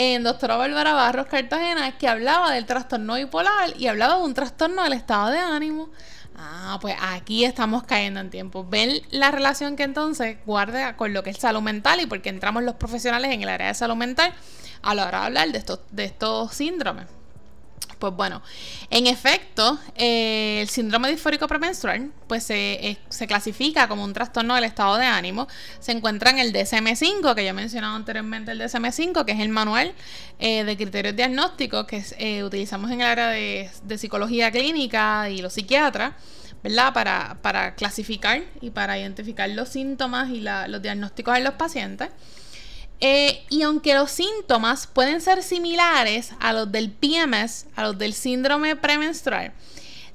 en 0.00 0.22
doctora 0.22 0.56
Bárbara 0.56 0.92
Barros 0.92 1.26
Cartagena 1.26 1.98
que 1.98 2.06
hablaba 2.06 2.52
del 2.52 2.66
trastorno 2.66 3.16
bipolar 3.16 3.74
y 3.76 3.88
hablaba 3.88 4.18
de 4.18 4.22
un 4.22 4.32
trastorno 4.32 4.84
del 4.84 4.92
estado 4.92 5.30
de 5.30 5.40
ánimo. 5.40 5.90
Ah, 6.36 6.78
pues 6.80 6.94
aquí 7.00 7.44
estamos 7.44 7.82
cayendo 7.82 8.20
en 8.20 8.30
tiempo. 8.30 8.64
Ven 8.64 9.02
la 9.10 9.32
relación 9.32 9.74
que 9.74 9.82
entonces 9.82 10.38
guarda 10.46 10.96
con 10.96 11.12
lo 11.12 11.24
que 11.24 11.30
es 11.30 11.38
salud 11.38 11.62
mental 11.62 12.00
y 12.00 12.06
porque 12.06 12.28
entramos 12.28 12.62
los 12.62 12.76
profesionales 12.76 13.32
en 13.32 13.42
el 13.42 13.48
área 13.48 13.66
de 13.66 13.74
salud 13.74 13.96
mental 13.96 14.32
a 14.82 14.94
la 14.94 15.08
hora 15.08 15.18
de 15.18 15.26
hablar 15.26 15.48
de 15.50 15.58
estos, 15.58 15.80
de 15.90 16.04
estos 16.04 16.54
síndromes. 16.54 17.17
Pues 17.98 18.14
bueno, 18.14 18.42
en 18.90 19.08
efecto, 19.08 19.78
eh, 19.96 20.60
el 20.62 20.68
síndrome 20.68 21.10
disfórico 21.10 21.48
premenstrual 21.48 22.12
pues 22.28 22.44
se, 22.44 22.74
eh, 22.74 22.98
se, 23.08 23.26
clasifica 23.26 23.88
como 23.88 24.04
un 24.04 24.12
trastorno 24.12 24.54
del 24.54 24.64
estado 24.64 24.96
de 24.98 25.06
ánimo. 25.06 25.48
Se 25.80 25.92
encuentra 25.92 26.30
en 26.30 26.38
el 26.38 26.52
DSM-5, 26.52 27.34
que 27.34 27.42
ya 27.42 27.50
he 27.50 27.54
mencionado 27.54 27.96
anteriormente 27.96 28.52
el 28.52 28.60
DSM-5, 28.60 29.24
que 29.24 29.32
es 29.32 29.40
el 29.40 29.48
manual 29.48 29.94
eh, 30.38 30.62
de 30.62 30.76
criterios 30.76 31.16
diagnósticos 31.16 31.86
que 31.86 32.44
utilizamos 32.44 32.90
en 32.92 33.00
el 33.00 33.06
área 33.06 33.28
de, 33.28 33.70
psicología 33.98 34.52
clínica 34.52 35.28
y 35.28 35.42
los 35.42 35.54
psiquiatras. 35.54 36.14
¿verdad? 36.62 36.92
Para, 36.92 37.38
para 37.40 37.76
clasificar 37.76 38.42
y 38.60 38.70
para 38.70 38.98
identificar 38.98 39.48
los 39.48 39.68
síntomas 39.68 40.28
y 40.30 40.40
los 40.40 40.82
diagnósticos 40.82 41.36
en 41.36 41.44
los 41.44 41.54
pacientes. 41.54 42.08
Eh, 43.00 43.44
y 43.48 43.62
aunque 43.62 43.94
los 43.94 44.10
síntomas 44.10 44.88
pueden 44.88 45.20
ser 45.20 45.42
similares 45.42 46.32
a 46.40 46.52
los 46.52 46.70
del 46.72 46.90
PMS, 46.90 47.66
a 47.76 47.84
los 47.84 47.98
del 47.98 48.12
síndrome 48.12 48.74
premenstrual, 48.74 49.52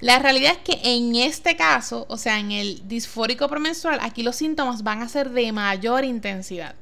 la 0.02 0.20
realidad 0.20 0.52
es 0.52 0.58
que 0.58 0.96
en 0.96 1.16
este 1.16 1.56
caso, 1.56 2.06
o 2.10 2.18
sea, 2.18 2.38
en 2.40 2.52
el 2.52 2.86
disfórico 2.90 3.48
premenstrual, 3.48 4.00
aquí 4.02 4.22
los 4.22 4.36
síntomas 4.36 4.84
van 4.84 5.02
a 5.02 5.08
ser 5.08 5.30
de 5.30 5.52
mayor 5.54 6.04
intensidad. 6.04 6.76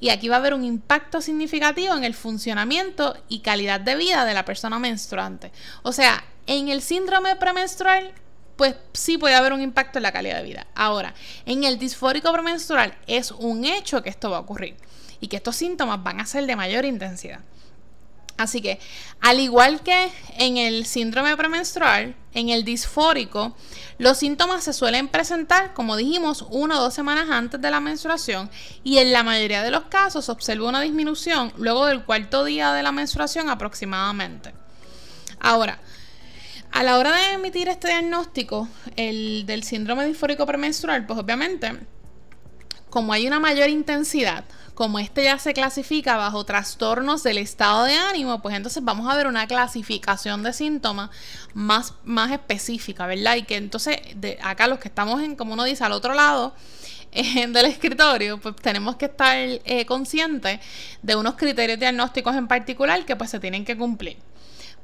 Y 0.00 0.08
aquí 0.08 0.28
va 0.28 0.36
a 0.36 0.38
haber 0.38 0.54
un 0.54 0.64
impacto 0.64 1.20
significativo 1.20 1.94
en 1.94 2.04
el 2.04 2.14
funcionamiento 2.14 3.16
y 3.28 3.40
calidad 3.40 3.80
de 3.80 3.96
vida 3.96 4.24
de 4.24 4.34
la 4.34 4.46
persona 4.46 4.78
menstruante. 4.78 5.52
O 5.82 5.92
sea, 5.92 6.24
en 6.46 6.68
el 6.68 6.80
síndrome 6.80 7.36
premenstrual, 7.36 8.12
pues 8.56 8.76
sí 8.94 9.18
puede 9.18 9.34
haber 9.34 9.52
un 9.52 9.60
impacto 9.60 9.98
en 9.98 10.04
la 10.04 10.12
calidad 10.12 10.38
de 10.38 10.44
vida. 10.44 10.66
Ahora, 10.74 11.14
en 11.44 11.64
el 11.64 11.78
disfórico 11.78 12.32
premenstrual 12.32 12.96
es 13.06 13.30
un 13.30 13.66
hecho 13.66 14.02
que 14.02 14.10
esto 14.10 14.30
va 14.30 14.38
a 14.38 14.40
ocurrir 14.40 14.74
y 15.24 15.28
que 15.28 15.36
estos 15.36 15.56
síntomas 15.56 16.02
van 16.02 16.20
a 16.20 16.26
ser 16.26 16.44
de 16.44 16.54
mayor 16.54 16.84
intensidad. 16.84 17.40
Así 18.36 18.60
que, 18.60 18.78
al 19.22 19.40
igual 19.40 19.80
que 19.82 20.10
en 20.36 20.58
el 20.58 20.84
síndrome 20.84 21.34
premenstrual, 21.34 22.14
en 22.34 22.50
el 22.50 22.62
disfórico, 22.62 23.56
los 23.96 24.18
síntomas 24.18 24.64
se 24.64 24.74
suelen 24.74 25.08
presentar, 25.08 25.72
como 25.72 25.96
dijimos, 25.96 26.44
una 26.50 26.78
o 26.78 26.82
dos 26.82 26.92
semanas 26.92 27.30
antes 27.30 27.58
de 27.58 27.70
la 27.70 27.80
menstruación 27.80 28.50
y 28.82 28.98
en 28.98 29.12
la 29.12 29.22
mayoría 29.22 29.62
de 29.62 29.70
los 29.70 29.84
casos 29.84 30.26
se 30.26 30.32
observa 30.32 30.68
una 30.68 30.82
disminución 30.82 31.54
luego 31.56 31.86
del 31.86 32.04
cuarto 32.04 32.44
día 32.44 32.74
de 32.74 32.82
la 32.82 32.92
menstruación 32.92 33.48
aproximadamente. 33.48 34.52
Ahora, 35.40 35.78
a 36.70 36.82
la 36.82 36.98
hora 36.98 37.12
de 37.12 37.32
emitir 37.32 37.68
este 37.68 37.88
diagnóstico 37.88 38.68
el, 38.96 39.46
del 39.46 39.62
síndrome 39.62 40.04
disfórico 40.04 40.44
premenstrual, 40.44 41.06
pues 41.06 41.18
obviamente, 41.18 41.72
como 42.90 43.14
hay 43.14 43.26
una 43.26 43.40
mayor 43.40 43.70
intensidad, 43.70 44.44
como 44.74 44.98
este 44.98 45.24
ya 45.24 45.38
se 45.38 45.54
clasifica 45.54 46.16
bajo 46.16 46.44
trastornos 46.44 47.22
del 47.22 47.38
estado 47.38 47.84
de 47.84 47.94
ánimo, 47.94 48.42
pues 48.42 48.56
entonces 48.56 48.82
vamos 48.84 49.12
a 49.12 49.16
ver 49.16 49.26
una 49.26 49.46
clasificación 49.46 50.42
de 50.42 50.52
síntomas 50.52 51.10
más, 51.54 51.94
más 52.04 52.32
específica, 52.32 53.06
¿verdad? 53.06 53.36
Y 53.36 53.44
que 53.44 53.56
entonces 53.56 53.98
acá 54.42 54.66
los 54.66 54.78
que 54.80 54.88
estamos 54.88 55.22
en, 55.22 55.36
como 55.36 55.52
uno 55.54 55.64
dice, 55.64 55.84
al 55.84 55.92
otro 55.92 56.14
lado 56.14 56.54
eh, 57.12 57.46
del 57.46 57.66
escritorio, 57.66 58.40
pues 58.40 58.56
tenemos 58.56 58.96
que 58.96 59.06
estar 59.06 59.36
eh, 59.36 59.86
conscientes 59.86 60.60
de 61.02 61.16
unos 61.16 61.34
criterios 61.36 61.78
diagnósticos 61.78 62.34
en 62.34 62.48
particular 62.48 63.04
que 63.04 63.14
pues 63.14 63.30
se 63.30 63.38
tienen 63.38 63.64
que 63.64 63.76
cumplir. 63.76 64.18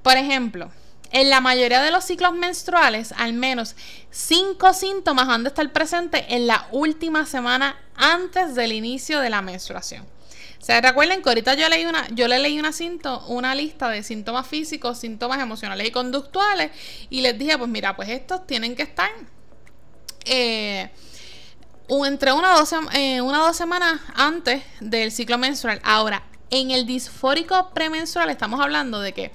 Por 0.03 0.17
ejemplo, 0.17 0.71
en 1.13 1.31
la 1.31 1.41
mayoría 1.41 1.83
de 1.83 1.91
los 1.91 2.05
ciclos 2.05 2.33
menstruales, 2.35 3.13
al 3.17 3.33
menos 3.33 3.75
cinco 4.11 4.73
síntomas 4.73 5.29
han 5.29 5.43
de 5.43 5.49
estar 5.49 5.73
presentes 5.73 6.25
en 6.29 6.47
la 6.47 6.69
última 6.71 7.27
semana 7.27 7.77
antes 7.97 8.55
del 8.55 8.73
inicio 8.73 9.21
de 9.21 9.31
la 9.31 9.43
menstruación. 9.43 10.07
¿Se 10.61 10.79
recuerden 10.81 11.23
que 11.23 11.29
ahorita 11.31 11.55
yo 11.55 11.69
leí 11.69 11.87
una, 11.87 12.07
yo 12.11 12.29
le 12.29 12.39
leí 12.39 12.61
una, 12.61 13.55
lista 13.55 13.89
de 13.89 14.03
síntomas 14.03 14.47
físicos, 14.47 14.99
síntomas 14.99 15.41
emocionales 15.41 15.89
y 15.89 15.91
conductuales 15.91 16.71
y 17.09 17.23
les 17.23 17.39
dije, 17.39 17.57
pues 17.57 17.71
mira, 17.71 17.97
pues 17.97 18.11
estos 18.11 18.47
tienen 18.47 18.77
que 18.77 18.83
estar 18.83 19.11
eh, 20.27 20.91
entre 21.89 22.31
eh, 22.31 23.21
una 23.23 23.43
o 23.43 23.47
dos 23.47 23.57
semanas 23.57 24.01
antes 24.15 24.63
del 24.81 25.11
ciclo 25.11 25.39
menstrual. 25.39 25.81
Ahora, 25.83 26.25
en 26.51 26.71
el 26.71 26.85
disfórico 26.85 27.71
premenstrual 27.71 28.29
estamos 28.29 28.61
hablando 28.61 29.01
de 29.01 29.15
que 29.15 29.33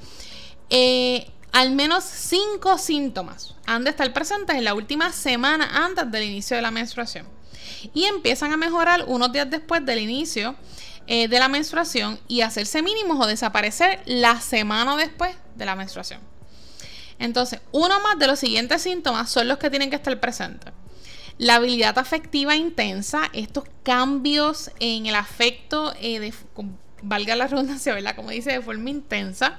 eh, 0.70 1.32
al 1.56 1.72
menos 1.72 2.04
cinco 2.04 2.78
síntomas 2.78 3.56
han 3.66 3.86
de 3.86 3.92
estar 3.92 4.12
presentes 4.12 4.58
en 4.58 4.66
la 4.66 4.74
última 4.74 5.14
semana 5.14 5.86
antes 5.86 6.12
del 6.12 6.24
inicio 6.24 6.58
de 6.58 6.62
la 6.62 6.70
menstruación. 6.70 7.26
Y 7.94 8.04
empiezan 8.04 8.52
a 8.52 8.58
mejorar 8.58 9.06
unos 9.08 9.32
días 9.32 9.50
después 9.50 9.86
del 9.86 10.00
inicio 10.00 10.58
eh, 11.08 11.30
de 11.30 11.40
la 11.40 11.48
menstruación 11.48 12.20
y 12.28 12.42
hacerse 12.42 12.82
mínimos 12.82 13.24
o 13.24 13.26
desaparecer 13.26 14.02
la 14.06 14.42
semana 14.42 14.98
después 14.98 15.34
de 15.56 15.66
la 15.66 15.78
menstruación. 15.78 16.20
Entonces, 17.20 17.62
uno 17.72 18.02
más 18.02 18.20
de 18.20 18.28
los 18.28 18.38
siguientes 18.38 18.82
síntomas 18.82 19.30
son 19.30 19.48
los 19.48 19.58
que 19.58 19.70
tienen 19.70 19.90
que 19.90 19.96
estar 19.96 20.20
presentes. 20.20 20.74
La 21.38 21.56
habilidad 21.56 21.98
afectiva 21.98 22.58
intensa, 22.58 23.30
estos 23.32 23.64
cambios 23.84 24.72
en 24.82 25.06
el 25.06 25.16
afecto, 25.16 25.94
eh, 26.02 26.34
valga 27.02 27.38
la 27.38 27.48
redundancia, 27.48 27.94
¿verdad? 27.94 28.14
Como 28.14 28.32
dice, 28.32 28.52
de 28.52 28.62
forma 28.62 28.90
intensa 28.90 29.58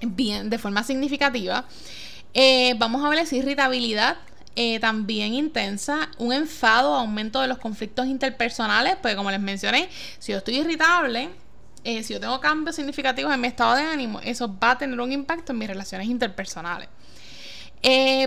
bien, 0.00 0.50
de 0.50 0.58
forma 0.58 0.82
significativa. 0.82 1.64
Eh, 2.34 2.74
vamos 2.78 3.04
a 3.04 3.08
ver 3.08 3.18
irritabilidad 3.32 4.18
eh, 4.56 4.78
también 4.80 5.34
intensa, 5.34 6.10
un 6.18 6.32
enfado, 6.32 6.94
aumento 6.94 7.40
de 7.40 7.48
los 7.48 7.58
conflictos 7.58 8.06
interpersonales, 8.06 8.96
pues 9.00 9.14
como 9.14 9.30
les 9.30 9.40
mencioné, 9.40 9.88
si 10.18 10.32
yo 10.32 10.38
estoy 10.38 10.56
irritable, 10.56 11.30
eh, 11.84 12.02
si 12.02 12.14
yo 12.14 12.20
tengo 12.20 12.40
cambios 12.40 12.76
significativos 12.76 13.32
en 13.32 13.40
mi 13.40 13.48
estado 13.48 13.76
de 13.76 13.82
ánimo, 13.82 14.20
eso 14.20 14.54
va 14.58 14.72
a 14.72 14.78
tener 14.78 15.00
un 15.00 15.12
impacto 15.12 15.52
en 15.52 15.58
mis 15.58 15.68
relaciones 15.68 16.08
interpersonales. 16.08 16.88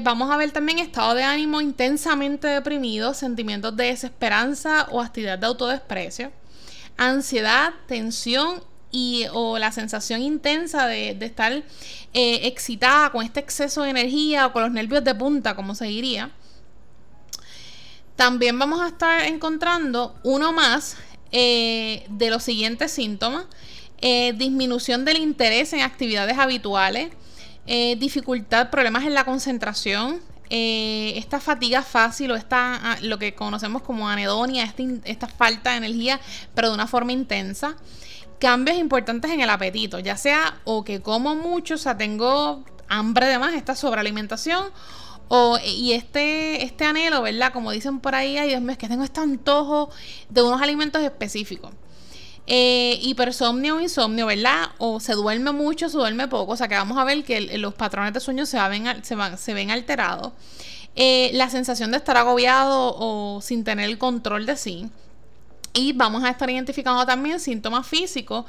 vamos 0.01 0.31
a 0.31 0.37
ver 0.37 0.51
también 0.51 0.79
estado 0.79 1.13
de 1.13 1.23
ánimo 1.23 1.61
intensamente 1.61 2.47
deprimido, 2.47 3.13
sentimientos 3.13 3.75
de 3.75 3.85
desesperanza 3.85 4.87
o 4.91 5.01
actividad 5.01 5.37
de 5.37 5.47
autodesprecio, 5.47 6.31
ansiedad, 6.97 7.73
tensión 7.87 8.63
y, 8.91 9.25
o 9.33 9.57
la 9.59 9.71
sensación 9.71 10.21
intensa 10.21 10.87
de, 10.87 11.11
estar 11.21 11.51
eh, 11.51 11.63
excitada 12.43 13.11
con 13.11 13.23
este 13.23 13.39
exceso 13.39 13.83
de 13.83 13.91
energía 13.91 14.47
o 14.47 14.53
con 14.53 14.63
los 14.63 14.71
nervios 14.71 15.03
de 15.03 15.13
punta, 15.15 15.55
como 15.55 15.75
se 15.75 15.85
diría. 15.85 16.31
También 18.15 18.57
vamos 18.57 18.81
a 18.81 18.87
estar 18.87 19.21
encontrando 19.23 20.15
uno 20.23 20.51
más 20.51 20.97
eh, 21.31 22.05
de 22.09 22.29
los 22.29 22.43
siguientes 22.43 22.91
síntomas. 22.91 23.45
Eh, 24.01 24.33
disminución 24.33 25.03
del 25.03 25.17
interés 25.17 25.73
en 25.73 25.81
actividades 25.81 26.37
habituales, 26.37 27.11
dificultad, 27.97 28.71
problemas 28.71 29.05
en 29.05 29.13
la 29.13 29.25
concentración, 29.25 30.21
esta 30.49 31.39
fatiga 31.39 31.83
fácil 31.83 32.31
o 32.31 32.35
esta, 32.35 32.79
ah, 32.81 32.97
lo 33.01 33.19
que 33.19 33.35
conocemos 33.35 33.83
como 33.83 34.09
anedonia, 34.09 34.73
esta 35.03 35.27
falta 35.27 35.71
de 35.71 35.77
energía, 35.77 36.19
pero 36.55 36.69
de 36.69 36.73
una 36.73 36.87
forma 36.87 37.11
intensa 37.11 37.75
cambios 38.39 38.77
importantes 38.77 39.31
en 39.31 39.41
el 39.41 39.49
apetito, 39.49 39.99
ya 39.99 40.17
sea 40.17 40.59
o 40.63 40.83
que 40.83 41.01
como 41.01 41.35
mucho, 41.35 41.75
o 41.75 41.77
sea, 41.77 41.97
tengo 41.97 42.63
hambre 42.87 43.27
de 43.27 43.37
más, 43.37 43.53
esta 43.53 43.75
sobrealimentación, 43.75 44.65
o, 45.27 45.59
y 45.63 45.93
este, 45.93 46.63
este 46.63 46.85
anhelo, 46.85 47.21
¿verdad? 47.21 47.53
Como 47.53 47.71
dicen 47.71 47.99
por 47.99 48.15
ahí, 48.15 48.37
ay 48.37 48.49
Dios 48.49 48.61
mío, 48.61 48.71
es 48.71 48.77
que 48.77 48.87
tengo 48.87 49.03
este 49.03 49.19
antojo 49.21 49.91
de 50.29 50.41
unos 50.41 50.61
alimentos 50.61 51.01
específicos. 51.03 51.71
Eh, 52.47 52.97
hipersomnio 53.03 53.75
o 53.75 53.79
insomnio, 53.79 54.25
¿verdad? 54.25 54.69
O 54.79 54.99
se 54.99 55.13
duerme 55.13 55.51
mucho, 55.51 55.87
se 55.87 55.97
duerme 55.97 56.27
poco, 56.27 56.53
o 56.53 56.57
sea 56.57 56.67
que 56.67 56.73
vamos 56.73 56.97
a 56.97 57.03
ver 57.03 57.23
que 57.23 57.59
los 57.59 57.75
patrones 57.75 58.11
de 58.11 58.19
sueño 58.19 58.47
se, 58.47 58.57
ven, 58.69 59.03
se, 59.03 59.53
ven 59.53 59.69
alterados. 59.69 60.33
Eh, 60.95 61.29
la 61.33 61.51
sensación 61.51 61.91
de 61.91 61.97
estar 61.97 62.17
agobiado 62.17 62.95
o 62.97 63.39
sin 63.41 63.63
tener 63.63 63.87
el 63.87 63.99
control 63.99 64.47
de 64.47 64.57
sí. 64.57 64.89
Y 65.73 65.93
vamos 65.93 66.23
a 66.23 66.29
estar 66.29 66.49
identificando 66.49 67.05
también 67.05 67.39
síntomas 67.39 67.85
físicos 67.87 68.45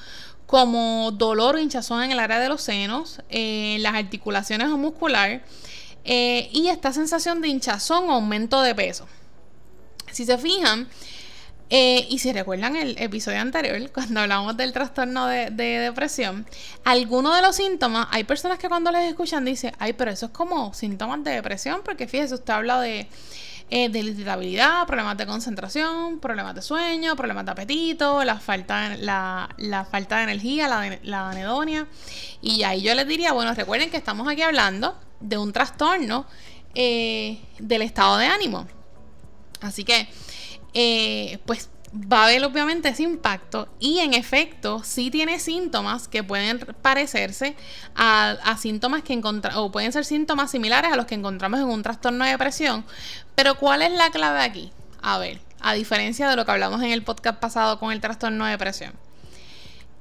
como 0.47 1.13
dolor 1.13 1.55
o 1.55 1.59
hinchazón 1.59 2.03
en 2.03 2.11
el 2.11 2.19
área 2.19 2.41
de 2.41 2.49
los 2.49 2.63
senos, 2.63 3.21
en 3.29 3.77
eh, 3.77 3.79
las 3.79 3.95
articulaciones 3.95 4.69
o 4.69 4.77
muscular, 4.77 5.43
eh, 6.05 6.49
y 6.53 6.67
esta 6.67 6.93
sensación 6.93 7.41
de 7.41 7.49
hinchazón 7.49 8.11
o 8.11 8.15
aumento 8.15 8.61
de 8.63 8.75
peso. 8.75 9.07
Si 10.11 10.25
se 10.25 10.37
fijan, 10.39 10.89
eh, 11.73 12.05
y 12.11 12.19
si 12.19 12.33
recuerdan 12.33 12.75
el 12.75 13.01
episodio 13.01 13.41
anterior, 13.41 13.79
cuando 13.95 14.21
hablamos 14.21 14.57
del 14.57 14.73
trastorno 14.73 15.27
de, 15.29 15.51
depresión, 15.51 16.45
algunos 16.85 17.37
de 17.37 17.43
los 17.43 17.55
síntomas, 17.55 18.09
hay 18.11 18.25
personas 18.25 18.59
que 18.59 18.69
cuando 18.69 18.91
les 18.91 19.09
escuchan 19.09 19.45
dicen, 19.45 19.73
ay, 19.79 19.93
pero 19.93 20.11
eso 20.11 20.27
es 20.27 20.33
como 20.33 20.75
síntomas 20.75 21.23
de 21.23 21.31
depresión, 21.31 21.83
porque 21.85 22.09
fíjese, 22.09 22.35
usted 22.35 22.53
habla 22.53 22.81
de, 22.81 23.07
eh, 23.71 23.89
de 23.89 24.01
irritabilidad, 24.01 24.87
problemas 24.87 25.17
de 25.17 25.27
concentración, 25.27 26.19
problemas 26.19 26.55
de 26.55 26.63
sueño, 26.63 27.15
problemas 27.17 27.45
de 27.45 27.53
apetito, 27.53 28.25
la 28.25 28.41
falta 28.41 28.91
de, 28.91 28.99
la, 28.99 29.87
falta 29.91 30.17
de 30.19 30.25
energía, 30.25 30.69
la, 30.69 30.99
la 31.03 31.31
anedonia. 31.31 31.87
Y 32.43 32.65
ahí 32.65 32.83
yo 32.83 32.95
les 32.95 33.07
diría, 33.07 33.33
bueno, 33.33 33.55
recuerden 33.55 33.91
que 33.91 33.97
estamos 33.97 34.29
aquí 34.29 34.43
hablando 34.43 34.99
de 35.21 35.39
un 35.39 35.53
trastorno 35.53 36.27
eh, 36.75 37.41
del 37.59 37.83
estado 37.83 38.17
de 38.17 38.27
ánimo. 38.27 38.67
Así 39.61 39.85
que 39.85 40.09
eh, 40.73 41.39
pues 41.47 41.69
va 41.93 42.23
a 42.23 42.25
haber 42.27 42.45
obviamente 42.45 42.89
ese 42.89 43.03
impacto 43.03 43.69
y 43.81 43.99
en 43.99 44.15
efecto 44.15 44.83
sí 44.85 45.11
tiene 45.11 45.41
síntomas 45.41 46.07
que 46.07 46.23
pueden 46.23 46.59
parecerse 46.83 47.57
a, 47.97 48.57
síntomas 48.59 49.03
que 49.03 49.13
encontramos 49.13 49.61
o 49.61 49.73
pueden 49.73 49.93
ser 49.93 50.05
síntomas 50.05 50.51
similares 50.51 50.93
a 50.93 50.97
los 50.97 51.07
que 51.07 51.17
encontramos 51.17 51.59
en 51.61 51.67
un 51.67 51.83
trastorno 51.83 52.25
de 52.25 52.31
depresión. 52.31 52.85
Pero 53.35 53.57
¿cuál 53.57 53.83
es 53.83 53.93
la 53.93 54.11
clave 54.11 54.41
aquí? 54.41 54.73
A 55.03 55.19
ver, 55.19 55.41
a 55.61 55.75
diferencia 55.75 56.29
de 56.29 56.37
lo 56.37 56.45
que 56.45 56.53
hablamos 56.53 56.83
en 56.83 56.91
el 56.91 57.03
podcast 57.03 57.41
pasado 57.41 57.79
con 57.81 57.91
el 57.93 58.01
trastorno 58.01 58.45
de 58.45 58.53
depresión 58.53 58.93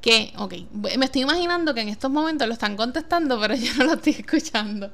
que, 0.01 0.31
ok, 0.37 0.53
me 0.71 1.05
estoy 1.05 1.23
imaginando 1.23 1.73
que 1.73 1.81
en 1.81 1.89
estos 1.89 2.09
momentos 2.09 2.47
lo 2.47 2.53
están 2.53 2.77
contestando, 2.77 3.39
pero 3.39 3.55
yo 3.55 3.73
no 3.75 3.85
lo 3.85 3.93
estoy 3.93 4.15
escuchando. 4.19 4.91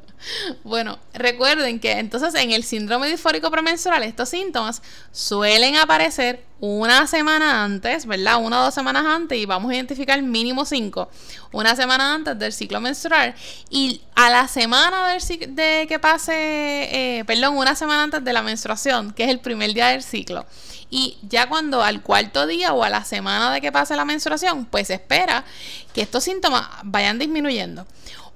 Bueno, 0.63 0.97
recuerden 1.13 1.79
que 1.79 1.93
entonces 1.93 2.33
en 2.35 2.51
el 2.51 2.63
síndrome 2.63 3.07
disfórico 3.07 3.51
premenstrual 3.51 4.03
estos 4.03 4.29
síntomas 4.29 4.81
suelen 5.11 5.75
aparecer 5.75 6.43
una 6.59 7.05
semana 7.05 7.63
antes, 7.63 8.05
¿verdad? 8.05 8.37
Una 8.41 8.61
o 8.61 8.63
dos 8.65 8.73
semanas 8.73 9.05
antes 9.05 9.37
y 9.37 9.45
vamos 9.45 9.71
a 9.71 9.75
identificar 9.75 10.21
mínimo 10.21 10.65
cinco. 10.65 11.09
Una 11.51 11.75
semana 11.75 12.13
antes 12.13 12.39
del 12.39 12.53
ciclo 12.53 12.79
menstrual 12.79 13.35
y 13.69 14.01
a 14.15 14.29
la 14.29 14.47
semana 14.47 15.07
de 15.13 15.85
que 15.87 15.99
pase, 15.99 16.33
eh, 17.19 17.25
perdón, 17.25 17.57
una 17.57 17.75
semana 17.75 18.03
antes 18.03 18.23
de 18.23 18.33
la 18.33 18.41
menstruación, 18.41 19.11
que 19.11 19.25
es 19.25 19.29
el 19.29 19.39
primer 19.39 19.73
día 19.73 19.87
del 19.87 20.01
ciclo. 20.01 20.45
Y 20.89 21.17
ya 21.23 21.49
cuando 21.49 21.83
al 21.83 22.01
cuarto 22.01 22.47
día 22.47 22.73
o 22.73 22.83
a 22.83 22.89
la 22.89 23.03
semana 23.03 23.51
de 23.51 23.59
que 23.59 23.71
pase 23.71 23.95
la 23.95 24.05
menstruación, 24.05 24.65
pues 24.65 24.87
se 24.87 24.93
espera 24.93 25.43
que 25.93 26.01
estos 26.01 26.23
síntomas 26.23 26.67
vayan 26.83 27.19
disminuyendo. 27.19 27.85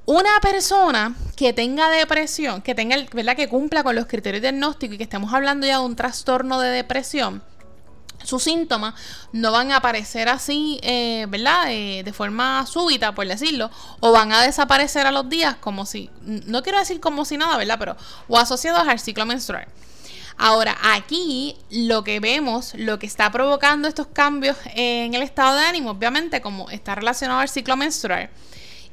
Una 0.06 0.40
persona 0.42 1.16
que 1.36 1.54
tenga 1.54 1.90
depresión, 1.90 2.64
que 2.64 2.74
tenga, 2.74 2.98
¿verdad? 3.14 3.36
Que 3.36 3.48
cumpla 3.48 3.84
con 3.84 3.96
los 3.96 4.08
criterios 4.08 4.42
diagnósticos 4.42 4.96
y 4.96 4.98
que 4.98 5.04
estemos 5.04 5.32
hablando 5.34 5.68
ya 5.68 5.78
de 5.78 5.86
un 5.86 5.96
trastorno 5.96 6.60
de 6.60 6.70
depresión, 6.70 7.44
sus 8.30 8.44
síntomas 8.44 8.94
no 9.32 9.52
van 9.52 9.72
a 9.72 9.78
aparecer 9.78 10.30
así, 10.30 10.80
eh, 10.84 11.26
¿verdad? 11.30 11.66
de 11.68 12.14
forma 12.14 12.66
súbita, 12.66 13.14
por 13.14 13.28
decirlo, 13.28 13.70
o 14.00 14.12
van 14.12 14.32
a 14.32 14.44
desaparecer 14.44 15.08
a 15.08 15.12
los 15.12 15.28
días 15.30 15.56
como 15.56 15.86
si, 15.86 16.10
no 16.22 16.64
quiero 16.64 16.80
decir 16.80 17.00
como 17.00 17.26
si 17.26 17.38
nada, 17.38 17.58
¿verdad? 17.58 17.78
Pero, 17.80 17.98
o 18.28 18.38
asociados 18.38 18.88
al 18.88 19.00
ciclo 19.00 19.26
menstrual. 19.26 19.68
Ahora, 20.42 20.78
aquí 20.82 21.58
lo 21.70 22.06
que 22.06 22.22
vemos, 22.22 22.74
lo 22.76 22.98
que 22.98 23.06
está 23.06 23.30
provocando 23.30 23.90
estos 23.90 24.08
cambios 24.08 24.56
en 24.74 25.14
el 25.14 25.22
estado 25.22 25.58
de 25.58 25.66
ánimo, 25.66 25.92
obviamente 25.92 26.40
como 26.40 26.70
está 26.70 26.96
relacionado 26.96 27.42
al 27.42 27.50
ciclo 27.50 27.76
menstrual, 27.76 28.30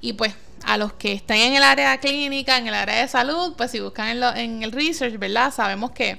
y 0.01 0.15
pues 0.15 0.35
a 0.65 0.77
los 0.77 0.95
que 0.95 1.13
estén 1.13 1.37
en 1.37 1.55
el 1.55 1.63
área 1.63 1.97
clínica, 1.99 2.59
en 2.59 2.67
el 2.67 2.75
área 2.75 3.01
de 3.01 3.07
salud, 3.07 3.55
pues 3.57 3.71
si 3.71 3.79
buscan 3.79 4.09
en, 4.37 4.65
el 4.65 4.73
research, 4.73 5.19
¿verdad? 5.19 5.55
Sabemos 5.55 5.93
que 5.93 6.19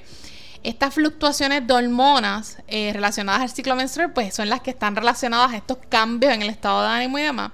estas 0.62 0.94
fluctuaciones 0.94 1.66
de 1.66 1.74
hormonas 1.74 2.58
eh, 2.66 2.90
relacionadas 2.92 3.42
al 3.42 3.50
ciclo 3.50 3.76
menstrual, 3.76 4.12
pues 4.12 4.34
son 4.34 4.48
las 4.48 4.60
que 4.60 4.70
están 4.70 4.96
relacionadas 4.96 5.52
a 5.52 5.56
estos 5.56 5.78
cambios 5.88 6.32
en 6.32 6.42
el 6.42 6.50
estado 6.50 6.82
de 6.82 6.88
ánimo 6.88 7.18
y 7.18 7.22
demás. 7.22 7.52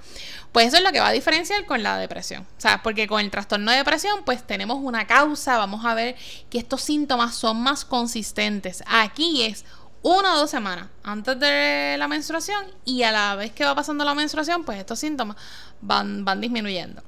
Pues 0.53 0.69
eso 0.69 0.77
es 0.77 0.85
lo 0.85 0.93
que 0.93 1.01
va 1.01 1.09
a 1.09 1.13
diferenciar 1.13 1.67
con 1.67 1.83
la 1.83 1.99
depresión. 1.99 2.43
O 2.43 2.61
sea, 2.61 2.81
porque 2.83 3.09
con 3.09 3.21
el 3.21 3.31
trastorno 3.31 3.73
de 3.73 3.79
depresión, 3.79 4.21
pues 4.25 4.47
tenemos 4.47 4.79
una 4.81 5.07
causa, 5.07 5.59
vamos 5.59 5.85
a 5.85 5.95
ver 5.95 6.15
que 6.49 6.59
estos 6.59 6.81
síntomas 6.81 7.35
son 7.35 7.61
más 7.61 7.85
consistentes. 7.85 8.85
Aquí 8.87 9.43
es 9.43 9.65
una 10.03 10.35
o 10.35 10.39
dos 10.39 10.51
semanas 10.51 10.89
antes 11.03 11.41
de 11.41 11.97
la 11.99 12.07
menstruación 12.07 12.65
y 12.85 13.03
a 13.03 13.11
la 13.11 13.35
vez 13.35 13.53
que 13.53 13.65
va 13.65 13.75
pasando 13.75 14.05
la 14.05 14.15
menstruación, 14.15 14.63
pues 14.65 14.79
estos 14.79 14.99
síntomas 15.01 15.37
van, 15.81 16.25
van 16.25 16.41
disminuyendo. 16.41 17.03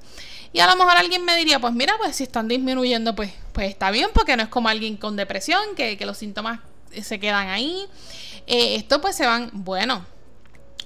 Y 0.57 0.59
a 0.59 0.65
lo 0.65 0.75
mejor 0.75 0.97
alguien 0.97 1.23
me 1.23 1.35
diría, 1.35 1.59
pues 1.59 1.71
mira, 1.75 1.93
pues 1.99 2.15
si 2.15 2.23
están 2.23 2.47
disminuyendo, 2.47 3.15
pues, 3.15 3.31
pues 3.53 3.69
está 3.69 3.91
bien, 3.91 4.09
porque 4.11 4.35
no 4.35 4.41
es 4.41 4.49
como 4.49 4.69
alguien 4.69 4.97
con 4.97 5.15
depresión, 5.15 5.61
que, 5.75 5.95
los 6.03 6.17
síntomas 6.17 6.61
se 6.99 7.19
quedan 7.19 7.49
ahí. 7.49 7.85
Eh, 8.47 8.73
esto 8.73 8.99
pues 8.99 9.15
se 9.15 9.27
van, 9.27 9.51
bueno, 9.53 10.03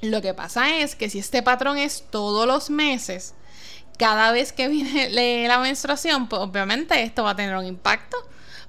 lo 0.01 0.21
que 0.21 0.33
pasa 0.33 0.75
es 0.75 0.97
que 0.97 1.09
si 1.09 1.19
este 1.19 1.41
patrón 1.41 1.77
es 1.77 2.03
todos 2.09 2.45
los 2.45 2.69
meses, 2.69 3.33
cada 3.97 4.33
vez 4.33 4.51
que 4.51 4.67
viene 4.67 5.09
la 5.47 5.57
menstruación, 5.59 6.27
pues 6.27 6.41
obviamente 6.41 7.01
esto 7.01 7.23
va 7.23 7.29
a 7.29 7.35
tener 7.37 7.55
un 7.55 7.65
impacto. 7.65 8.17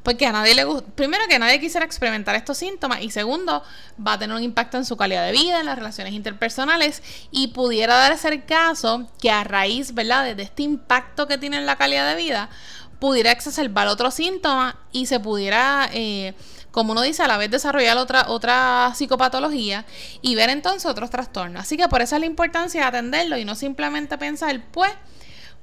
Porque 0.02 0.26
a 0.26 0.32
nadie 0.32 0.54
le 0.54 0.64
gusta, 0.64 0.90
primero 0.94 1.24
que 1.28 1.38
nadie 1.38 1.60
quisiera 1.60 1.86
experimentar 1.86 2.34
estos 2.34 2.58
síntomas 2.58 3.02
y 3.02 3.10
segundo, 3.10 3.62
va 4.04 4.14
a 4.14 4.18
tener 4.18 4.36
un 4.36 4.42
impacto 4.42 4.76
en 4.76 4.84
su 4.84 4.96
calidad 4.96 5.24
de 5.24 5.32
vida, 5.32 5.60
en 5.60 5.66
las 5.66 5.76
relaciones 5.76 6.12
interpersonales 6.12 7.02
y 7.30 7.48
pudiera 7.48 7.94
darse 7.94 8.28
el 8.28 8.44
caso 8.44 9.08
que 9.20 9.30
a 9.30 9.44
raíz, 9.44 9.94
¿verdad?, 9.94 10.34
de 10.34 10.42
este 10.42 10.64
impacto 10.64 11.28
que 11.28 11.38
tiene 11.38 11.58
en 11.58 11.66
la 11.66 11.76
calidad 11.76 12.08
de 12.08 12.16
vida, 12.16 12.50
pudiera 12.98 13.30
exacerbar 13.30 13.86
otro 13.86 14.10
síntoma 14.10 14.76
y 14.90 15.06
se 15.06 15.20
pudiera 15.20 15.88
eh, 15.92 16.34
como 16.72 16.92
uno 16.92 17.02
dice, 17.02 17.22
a 17.22 17.28
la 17.28 17.36
vez 17.36 17.50
desarrollar 17.50 17.98
otra, 17.98 18.24
otra 18.28 18.92
psicopatología 18.96 19.84
y 20.22 20.34
ver 20.34 20.50
entonces 20.50 20.86
otros 20.86 21.10
trastornos. 21.10 21.62
Así 21.62 21.76
que 21.76 21.86
por 21.86 22.02
eso 22.02 22.16
es 22.16 22.20
la 22.20 22.26
importancia 22.26 22.80
de 22.80 22.86
atenderlo 22.88 23.36
y 23.36 23.44
no 23.44 23.54
simplemente 23.54 24.18
pensar, 24.18 24.58
pues, 24.72 24.90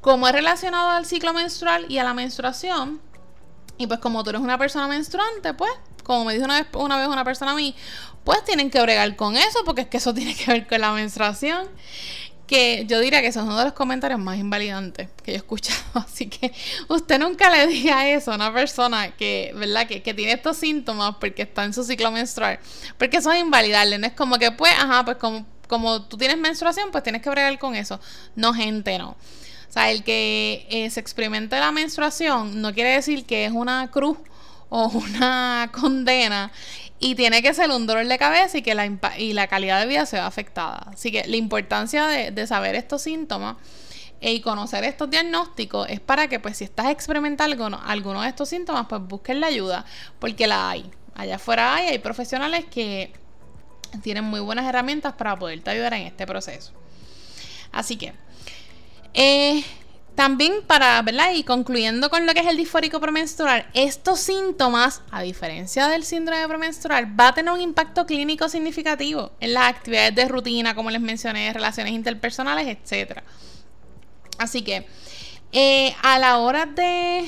como 0.01 0.27
es 0.27 0.33
relacionado 0.33 0.91
al 0.91 1.05
ciclo 1.05 1.33
menstrual 1.33 1.85
y 1.89 1.97
a 1.97 2.03
la 2.03 2.13
menstruación, 2.13 3.01
y 3.79 3.87
pues 3.87 3.99
como 3.99 4.23
tú 4.23 4.29
eres 4.29 4.41
una 4.41 4.57
persona 4.57 4.87
menstruante, 4.87 5.53
pues, 5.55 5.71
como 6.03 6.25
me 6.25 6.33
dijo 6.33 6.45
una 6.45 6.61
vez, 6.61 6.67
una 6.73 6.97
vez 6.97 7.07
una 7.07 7.23
persona 7.23 7.51
a 7.51 7.55
mí, 7.55 7.73
pues 8.25 8.43
tienen 8.43 8.69
que 8.69 8.81
bregar 8.81 9.15
con 9.15 9.37
eso, 9.37 9.59
porque 9.65 9.81
es 9.81 9.87
que 9.87 9.97
eso 9.97 10.13
tiene 10.13 10.35
que 10.35 10.51
ver 10.51 10.67
con 10.67 10.81
la 10.81 10.91
menstruación 10.91 11.67
que 12.45 12.85
yo 12.87 12.99
diría 12.99 13.21
que 13.21 13.31
son 13.31 13.45
uno 13.45 13.59
de 13.59 13.65
los 13.65 13.73
comentarios 13.73 14.19
más 14.19 14.37
invalidantes 14.39 15.07
que 15.23 15.31
yo 15.31 15.35
he 15.35 15.37
escuchado. 15.37 15.79
Así 15.93 16.27
que 16.27 16.51
usted 16.87 17.19
nunca 17.19 17.49
le 17.49 17.67
diga 17.67 18.09
eso 18.09 18.31
a 18.31 18.35
una 18.35 18.51
persona 18.51 19.11
que, 19.15 19.53
¿verdad? 19.55 19.87
Que, 19.87 20.01
tiene 20.01 20.31
estos 20.33 20.57
síntomas 20.57 21.15
porque 21.19 21.43
está 21.43 21.63
en 21.63 21.73
su 21.73 21.83
ciclo 21.83 22.11
menstrual. 22.11 22.59
Porque 22.97 23.17
eso 23.17 23.31
es 23.31 23.39
invalidarle. 23.39 23.99
No 23.99 24.07
es 24.07 24.13
como 24.13 24.39
que, 24.39 24.51
pues, 24.51 24.73
ajá, 24.73 25.05
pues 25.05 25.17
como, 25.17 25.45
como 25.67 26.01
tú 26.01 26.17
tienes 26.17 26.39
menstruación, 26.39 26.89
pues 26.91 27.03
tienes 27.03 27.21
que 27.21 27.29
bregar 27.29 27.57
con 27.59 27.75
eso. 27.75 27.99
No, 28.35 28.51
gente, 28.51 28.97
no. 28.97 29.15
O 29.69 29.71
sea, 29.71 29.91
el 29.91 30.03
que 30.03 30.65
eh, 30.71 30.89
se 30.89 30.99
experimente 30.99 31.59
la 31.59 31.71
menstruación 31.71 32.59
no 32.59 32.73
quiere 32.73 32.89
decir 32.89 33.25
que 33.25 33.45
es 33.45 33.51
una 33.51 33.91
cruz 33.91 34.17
o 34.69 34.87
una 34.87 35.69
condena 35.71 36.51
y 36.99 37.15
tiene 37.15 37.41
que 37.41 37.53
ser 37.53 37.69
un 37.69 37.87
dolor 37.87 38.05
de 38.05 38.17
cabeza 38.17 38.57
y 38.57 38.61
que 38.61 38.75
la, 38.75 38.85
y 39.17 39.33
la 39.33 39.47
calidad 39.47 39.79
de 39.79 39.87
vida 39.87 40.05
se 40.05 40.17
ve 40.17 40.21
afectada. 40.21 40.87
Así 40.91 41.11
que 41.11 41.25
la 41.25 41.37
importancia 41.37 42.07
de, 42.07 42.47
saber 42.47 42.75
estos 42.75 43.01
síntomas 43.03 43.55
y 44.19 44.41
conocer 44.41 44.83
estos 44.83 45.09
diagnósticos 45.09 45.87
es 45.89 46.01
para 46.01 46.27
que 46.27 46.39
pues 46.39 46.57
si 46.57 46.65
estás 46.65 46.89
experimentando 46.89 47.79
alguno, 47.85 48.21
de 48.21 48.27
estos 48.27 48.49
síntomas 48.49 48.87
pues 48.89 49.01
busques 49.01 49.35
la 49.37 49.47
ayuda 49.47 49.85
porque 50.19 50.45
la 50.45 50.71
hay. 50.71 50.89
Allá 51.15 51.35
afuera 51.35 51.75
hay, 51.75 51.87
hay 51.87 51.99
profesionales 51.99 52.65
que 52.65 53.13
tienen 54.03 54.25
muy 54.25 54.39
buenas 54.39 54.65
herramientas 54.65 55.13
para 55.13 55.37
poderte 55.37 55.69
ayudar 55.69 55.93
en 55.93 56.01
este 56.01 56.27
proceso. 56.27 56.73
Así 57.71 57.95
que 57.97 58.13
eh, 59.13 59.63
también 60.19 60.63
para, 60.67 61.01
¿verdad? 61.01 61.31
Y 61.33 61.43
concluyendo 61.43 62.09
con 62.09 62.25
lo 62.25 62.33
que 62.33 62.41
es 62.41 62.47
el 62.47 62.57
disfórico 62.57 62.99
premenstrual, 62.99 63.65
estos 63.73 64.19
síntomas, 64.19 65.01
a 65.11 65.21
diferencia 65.21 65.87
del 65.87 66.03
síndrome 66.03 66.45
premenstrual, 66.45 67.17
va 67.17 67.29
a 67.29 67.33
tener 67.33 67.53
un 67.53 67.61
impacto 67.61 68.05
clínico 68.05 68.49
significativo 68.49 69.31
en 69.39 69.53
las 69.53 69.69
actividades 69.69 70.13
de 70.15 70.27
rutina, 70.27 70.75
como 70.75 70.91
les 70.91 70.99
mencioné, 70.99 71.53
relaciones 71.53 71.93
interpersonales, 71.93 72.67
etc. 72.67 73.21
Así 74.37 74.61
que, 74.61 74.85
eh, 75.53 75.95
a 76.01 76.19
la 76.19 76.39
hora 76.39 76.65
de, 76.65 77.25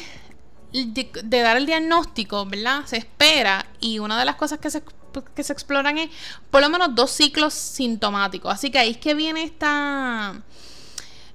dar 1.23 1.55
el 1.55 1.65
diagnóstico, 1.65 2.45
¿verdad? 2.45 2.85
Se 2.87 2.97
espera, 2.97 3.65
y 3.79 3.99
una 3.99 4.19
de 4.19 4.25
las 4.25 4.35
cosas 4.35 4.59
que 4.59 4.69
se, 4.69 4.83
que 5.33 5.43
se 5.43 5.53
exploran 5.53 5.97
es 5.97 6.09
por 6.49 6.61
lo 6.61 6.69
menos 6.69 6.93
dos 6.93 7.11
ciclos 7.11 7.53
sintomáticos. 7.53 8.53
Así 8.53 8.69
que 8.69 8.79
ahí 8.79 8.91
es 8.91 8.97
que 8.97 9.13
viene 9.13 9.43
esta 9.43 10.41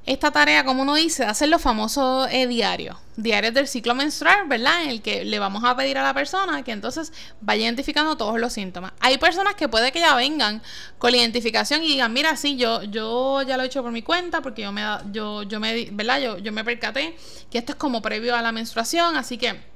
esta 0.07 0.31
tarea, 0.31 0.65
como 0.65 0.83
uno 0.83 0.95
dice, 0.95 1.25
de 1.25 1.31
hacer 1.31 1.49
los 1.49 1.61
famosos 1.61 2.29
eh, 2.31 2.47
diarios, 2.47 2.97
diarios 3.17 3.53
del 3.53 3.67
ciclo 3.67 3.93
menstrual, 3.95 4.47
¿verdad? 4.47 4.85
En 4.85 4.91
el 4.91 5.03
que 5.03 5.25
le 5.25 5.41
vamos 5.41 5.65
a 5.65 5.77
pedir 5.77 5.99
a 5.99 6.03
la 6.05 6.15
persona 6.15 6.63
que 6.63 6.71
entonces 6.71 7.13
vaya 7.41 7.65
identificando 7.65 8.17
todos 8.17 8.39
los 8.39 8.53
síntomas. 8.53 8.93
Hay 9.01 9.19
personas 9.19 9.57
que 9.57 9.69
puede 9.69 9.91
que 9.91 9.99
ya 9.99 10.15
vengan 10.15 10.63
con 10.99 11.11
la 11.11 11.17
identificación 11.17 11.83
y 11.83 11.89
digan, 11.89 12.13
mira, 12.13 12.37
sí, 12.37 12.57
yo, 12.57 12.85
yo 12.85 13.43
ya 13.43 13.57
lo 13.57 13.65
he 13.65 13.67
hecho 13.67 13.83
por 13.83 13.91
mi 13.91 14.03
cuenta 14.03 14.43
porque 14.43 14.63
yo 14.63 14.71
me, 14.71 14.83
yo, 15.11 15.43
yo 15.43 15.59
me, 15.59 15.89
¿verdad? 15.91 16.21
Yo, 16.21 16.39
yo 16.39 16.53
me 16.53 16.63
percaté 16.63 17.17
que 17.51 17.59
esto 17.59 17.73
es 17.73 17.77
como 17.77 18.01
previo 18.01 18.37
a 18.37 18.43
la 18.43 18.53
menstruación, 18.53 19.17
así 19.17 19.39
que 19.39 19.76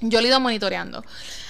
yo 0.00 0.20
lo 0.20 0.26
he 0.26 0.30
ido 0.30 0.40
monitoreando. 0.40 1.04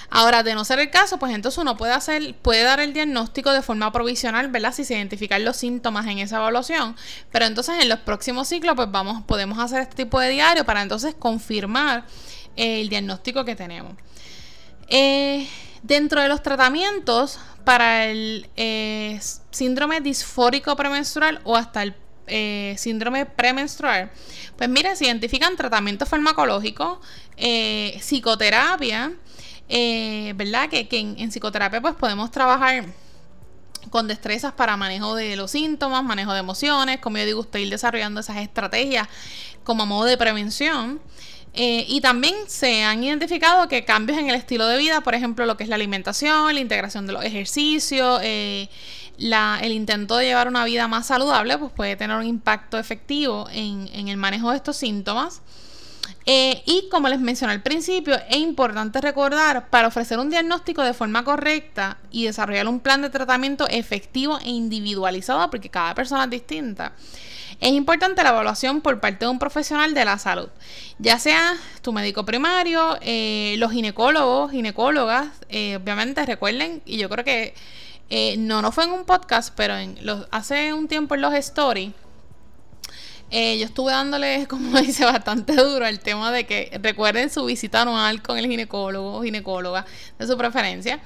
Ahora, 0.09 0.41
de 0.41 0.55
no 0.55 0.63
ser 0.63 0.79
el 0.79 0.89
caso, 0.89 1.19
pues 1.19 1.33
entonces 1.33 1.57
uno 1.57 1.75
puede 1.75 1.91
hacer, 1.91 2.33
puede 2.35 2.63
dar 2.63 2.79
el 2.79 2.93
diagnóstico 2.93 3.51
de 3.51 3.61
forma 3.61 3.91
provisional, 3.91 4.47
¿verdad? 4.49 4.73
Si 4.73 4.85
se 4.85 4.95
identifican 4.95 5.43
los 5.43 5.57
síntomas 5.57 6.07
en 6.07 6.19
esa 6.19 6.37
evaluación. 6.37 6.95
Pero 7.31 7.45
entonces 7.45 7.75
en 7.81 7.89
los 7.89 7.99
próximos 7.99 8.47
ciclos, 8.47 8.75
pues 8.75 8.89
vamos, 8.89 9.23
podemos 9.23 9.59
hacer 9.59 9.81
este 9.81 9.95
tipo 9.95 10.19
de 10.19 10.29
diario 10.29 10.65
para 10.65 10.81
entonces 10.81 11.13
confirmar 11.13 12.05
el 12.55 12.87
diagnóstico 12.87 13.43
que 13.43 13.55
tenemos. 13.55 13.93
Eh, 14.87 15.47
dentro 15.83 16.21
de 16.21 16.29
los 16.29 16.41
tratamientos 16.41 17.39
para 17.65 18.05
el 18.05 18.49
eh, 18.55 19.19
síndrome 19.51 19.99
disfórico 19.99 20.73
premenstrual 20.77 21.41
o 21.43 21.57
hasta 21.57 21.83
el 21.83 21.93
eh, 22.27 22.75
síndrome 22.77 23.25
premenstrual, 23.25 24.11
pues 24.57 24.69
mira, 24.69 24.95
se 24.95 25.05
identifican 25.05 25.55
tratamientos 25.55 26.07
farmacológicos, 26.07 26.99
psicoterapia, 28.01 29.13
¿verdad? 30.35 30.69
Que, 30.69 30.87
en, 30.91 31.15
en, 31.19 31.29
psicoterapia 31.29 31.81
pues 31.81 31.95
podemos 31.95 32.31
trabajar 32.31 32.85
con 33.89 34.07
destrezas 34.07 34.53
para 34.53 34.77
manejo 34.77 35.15
de 35.15 35.35
los 35.35 35.51
síntomas, 35.51 36.03
manejo 36.03 36.33
de 36.33 36.39
emociones, 36.39 36.99
como 36.99 37.17
yo 37.17 37.25
digo, 37.25 37.39
usted 37.41 37.59
ir 37.59 37.69
desarrollando 37.69 38.19
esas 38.19 38.37
estrategias 38.37 39.07
como 39.63 39.85
modo 39.85 40.05
de 40.05 40.17
prevención. 40.17 41.01
Eh, 41.59 41.85
y 41.87 42.01
también 42.01 42.35
se 42.45 42.83
han 42.83 43.03
identificado 43.03 43.67
que 43.67 43.83
cambios 43.83 44.19
en 44.19 44.29
el 44.29 44.35
estilo 44.35 44.67
de 44.67 44.77
vida, 44.77 45.01
por 45.01 45.15
ejemplo, 45.15 45.43
lo 45.47 45.57
que 45.57 45.63
es 45.63 45.69
la 45.69 45.75
alimentación, 45.75 46.53
la 46.53 46.59
integración 46.59 47.07
de 47.07 47.13
los 47.13 47.25
ejercicios, 47.25 48.19
eh, 48.21 48.69
el 49.17 49.71
intento 49.71 50.17
de 50.17 50.25
llevar 50.25 50.47
una 50.47 50.63
vida 50.65 50.87
más 50.87 51.07
saludable, 51.07 51.57
pues 51.57 51.71
puede 51.71 51.95
tener 51.95 52.15
un 52.15 52.27
impacto 52.27 52.77
efectivo 52.77 53.47
en, 53.51 54.07
el 54.07 54.17
manejo 54.17 54.51
de 54.51 54.57
estos 54.57 54.77
síntomas. 54.77 55.41
Eh, 56.27 56.61
y 56.67 56.89
como 56.91 57.09
les 57.09 57.19
mencioné 57.19 57.53
al 57.53 57.63
principio, 57.63 58.15
es 58.29 58.37
importante 58.37 59.01
recordar 59.01 59.71
para 59.71 59.87
ofrecer 59.87 60.19
un 60.19 60.29
diagnóstico 60.29 60.83
de 60.83 60.93
forma 60.93 61.23
correcta 61.23 61.97
y 62.11 62.25
desarrollar 62.25 62.67
un 62.67 62.81
plan 62.81 63.01
de 63.01 63.09
tratamiento 63.09 63.67
efectivo 63.67 64.37
e 64.43 64.49
individualizado, 64.49 65.49
porque 65.49 65.69
cada 65.69 65.95
persona 65.95 66.25
es 66.25 66.29
distinta 66.29 66.93
es 67.59 67.71
importante 67.71 68.21
la 68.23 68.29
evaluación 68.29 68.81
por 68.81 68.99
parte 68.99 69.25
de 69.25 69.31
un 69.31 69.39
profesional 69.39 69.93
de 69.93 70.05
la 70.05 70.19
salud, 70.19 70.49
ya 70.99 71.17
sea 71.17 71.55
tu 71.81 71.91
médico 71.91 72.23
primario, 72.23 72.97
eh, 73.01 73.55
los 73.57 73.71
ginecólogos, 73.71 74.51
ginecólogas, 74.51 75.27
eh, 75.49 75.75
obviamente 75.75 76.23
recuerden, 76.25 76.83
y 76.85 76.97
yo 76.97 77.09
creo 77.09 77.25
que 77.25 77.55
eh, 78.09 78.35
no, 78.37 78.61
no 78.61 78.71
fue 78.71 78.83
en 78.83 78.91
un 78.91 79.05
podcast, 79.05 79.53
pero 79.55 79.75
en 79.75 79.97
los, 80.01 80.27
hace 80.29 80.71
un 80.73 80.87
tiempo 80.87 81.15
en 81.15 81.21
los 81.21 81.33
stories, 81.33 81.93
yo 83.31 83.65
estuve 83.65 83.91
dándole, 83.91 84.45
como 84.49 84.79
dice, 84.79 85.03
bastante 85.03 85.55
duro 85.55 85.85
al 85.85 85.99
tema 85.99 86.31
de 86.31 86.45
que 86.45 86.79
recuerden 86.81 87.31
su 87.31 87.43
visita 87.45 87.81
anual 87.81 88.21
con 88.21 88.37
el 88.37 88.45
ginecólogo 88.45 89.17
o 89.17 89.23
ginecóloga 89.23 89.83
de 90.19 90.27
su 90.27 90.37
preferencia. 90.37 90.99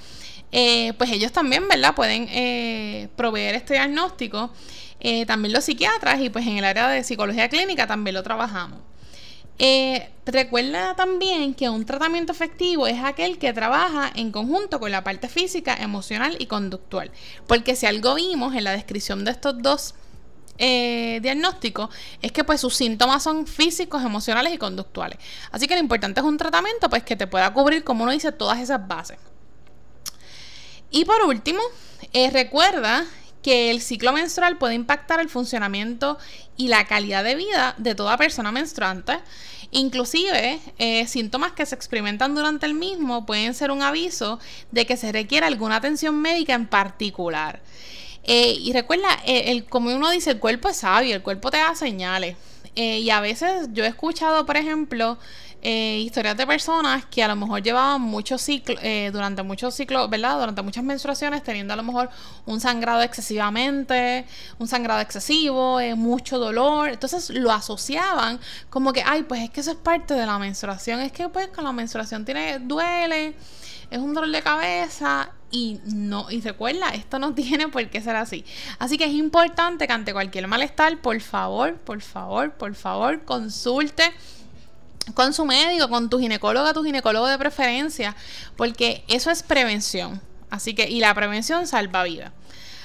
pues 0.52 1.10
ellos 1.12 1.32
también, 1.32 1.68
¿verdad? 1.70 1.96
Pueden 1.96 3.10
proveer 3.16 3.56
este 3.56 3.76
diagnóstico 3.76 4.52
eh, 5.04 5.26
también 5.26 5.52
los 5.52 5.64
psiquiatras 5.66 6.22
y 6.22 6.30
pues 6.30 6.46
en 6.46 6.60
el 6.60 6.64
área 6.64 6.88
de 6.88 7.04
psicología 7.04 7.50
clínica 7.50 7.88
también 7.88 8.14
lo 8.14 8.22
trabajamos. 8.22 8.80
Eh, 9.58 10.12
recuerda 10.28 10.96
también 10.96 11.56
que 11.56 11.70
un 11.70 11.86
tratamiento 11.86 12.32
efectivo 12.32 12.86
es 12.86 13.04
aquel 13.04 13.40
que 13.40 13.52
trabaja 13.52 14.12
en 14.14 14.32
conjunto 14.32 14.80
con 14.80 14.92
la 14.92 15.04
parte 15.04 15.28
física, 15.28 15.76
emocional 15.76 16.36
y 16.38 16.46
conductual. 16.46 17.10
Porque 17.48 17.76
si 17.76 17.88
algo 17.88 18.14
vimos 18.14 18.54
en 18.54 18.64
la 18.64 18.74
descripción 18.74 19.26
de 19.26 19.32
estos 19.32 19.60
dos 19.60 19.96
eh, 20.60 21.20
diagnósticos 21.24 21.90
es 22.22 22.32
que 22.32 22.44
pues 22.44 22.62
sus 22.62 22.76
síntomas 22.76 23.24
son 23.24 23.48
físicos, 23.48 24.04
emocionales 24.04 24.54
y 24.54 24.60
conductuales. 24.60 25.18
Así 25.52 25.68
que 25.68 25.74
lo 25.74 25.82
importante 25.82 26.20
es 26.20 26.26
un 26.28 26.38
tratamiento 26.38 26.92
pues 26.92 27.02
que 27.02 27.16
te 27.16 27.26
pueda 27.26 27.52
cubrir, 27.52 27.84
como 27.84 28.04
uno 28.04 28.12
dice, 28.12 28.32
todas 28.32 28.60
esas 28.60 28.88
bases. 28.88 29.18
Y 30.92 31.06
por 31.06 31.24
último, 31.24 31.62
recuerda 32.32 33.08
que 33.42 33.72
el 33.72 33.82
ciclo 33.82 34.14
menstrual 34.14 34.58
puede 34.58 34.76
impactar 34.76 35.20
el 35.20 35.30
funcionamiento 35.30 36.18
y 36.58 36.68
la 36.68 36.86
calidad 36.86 37.24
de 37.24 37.36
vida 37.36 37.76
de 37.78 37.96
toda 37.96 38.18
persona 38.18 38.52
menstruante. 38.52 39.20
Inclusive, 39.72 40.60
eh, 40.78 41.08
síntomas 41.08 41.54
que 41.54 41.66
se 41.66 41.76
experimentan 41.76 42.36
durante 42.36 42.66
el 42.66 42.74
mismo 42.74 43.26
pueden 43.26 43.54
ser 43.54 43.72
un 43.72 43.82
aviso 43.82 44.40
de 44.72 44.86
que 44.86 44.98
se 44.98 45.12
requiere 45.12 45.46
alguna 45.46 45.78
atención 45.78 46.22
médica 46.22 46.54
en 46.54 46.68
particular. 46.68 47.62
Eh, 48.24 48.54
y 48.60 48.74
recuerda, 48.74 49.08
eh, 49.26 49.64
como 49.70 49.96
uno 49.96 50.12
dice, 50.12 50.32
el 50.32 50.40
cuerpo 50.40 50.70
es 50.70 50.78
sabio, 50.78 51.16
el 51.16 51.22
cuerpo 51.24 51.50
te 51.52 51.58
da 51.58 51.76
señales. 51.76 52.36
y 52.74 53.10
a 53.10 53.20
veces 53.20 53.68
yo 53.74 53.84
he 53.84 53.88
escuchado, 53.88 54.46
por 54.46 54.56
ejemplo, 54.56 55.18
eh, 55.64 56.00
historias 56.00 56.36
de 56.36 56.48
personas 56.48 57.06
que 57.06 57.24
a 57.24 57.28
lo 57.28 57.36
mejor 57.36 57.62
llevaban 57.62 58.02
muchos 58.02 58.42
ciclos, 58.42 58.80
eh, 58.82 59.12
durante 59.14 59.44
muchos 59.44 59.76
ciclos, 59.76 60.10
¿verdad? 60.10 60.40
Durante 60.40 60.62
muchas 60.64 60.84
menstruaciones, 60.84 61.44
teniendo 61.44 61.74
a 61.74 61.78
lo 61.78 61.84
mejor 61.84 62.10
un 62.48 62.60
sangrado 62.60 63.02
excesivamente, 63.04 64.26
un 64.58 64.68
sangrado 64.68 65.02
excesivo, 65.02 65.80
eh, 65.80 65.94
mucho 65.94 66.40
dolor. 66.40 66.90
Entonces 66.90 67.30
lo 67.30 67.52
asociaban 67.52 68.40
como 68.72 68.92
que, 68.92 69.04
ay, 69.06 69.24
pues 69.24 69.42
es 69.42 69.50
que 69.52 69.62
eso 69.62 69.72
es 69.72 69.78
parte 69.78 70.16
de 70.16 70.26
la 70.26 70.40
menstruación. 70.40 71.00
Es 71.00 71.12
que 71.12 71.30
pues 71.30 71.50
con 71.50 71.64
la 71.64 71.72
menstruación 71.72 72.26
tiene, 72.26 72.58
duele, 72.60 73.36
es 73.92 74.00
un 74.00 74.14
dolor 74.14 74.32
de 74.32 74.42
cabeza 74.42 75.32
y 75.52 75.80
no, 75.86 76.32
y 76.32 76.42
recuerda, 76.42 76.90
esto 76.90 77.20
no 77.20 77.34
tiene 77.36 77.68
por 77.68 77.88
qué 77.90 78.02
ser 78.02 78.16
así. 78.16 78.46
Así 78.80 78.98
que 78.98 79.06
es 79.06 79.14
importante 79.14 79.86
que 79.86 79.94
ante 79.94 80.14
cualquier 80.14 80.48
malestar, 80.48 81.00
por 81.02 81.20
favor, 81.22 81.76
por 81.76 82.02
favor, 82.02 82.54
por 82.54 82.74
favor, 82.74 83.24
consulte 83.26 84.12
con 85.14 85.34
su 85.34 85.46
médico, 85.46 85.90
con 85.90 86.10
tu 86.10 86.20
ginecóloga, 86.20 86.74
tu 86.74 86.84
ginecólogo 86.84 87.28
de 87.28 87.38
preferencia, 87.38 88.16
porque 88.56 89.04
eso 89.08 89.32
es 89.32 89.44
prevención. 89.44 90.22
Así 90.50 90.74
que, 90.74 90.90
y 90.90 91.00
la 91.00 91.14
prevención 91.14 91.68
salva 91.68 92.04
vida. 92.04 92.34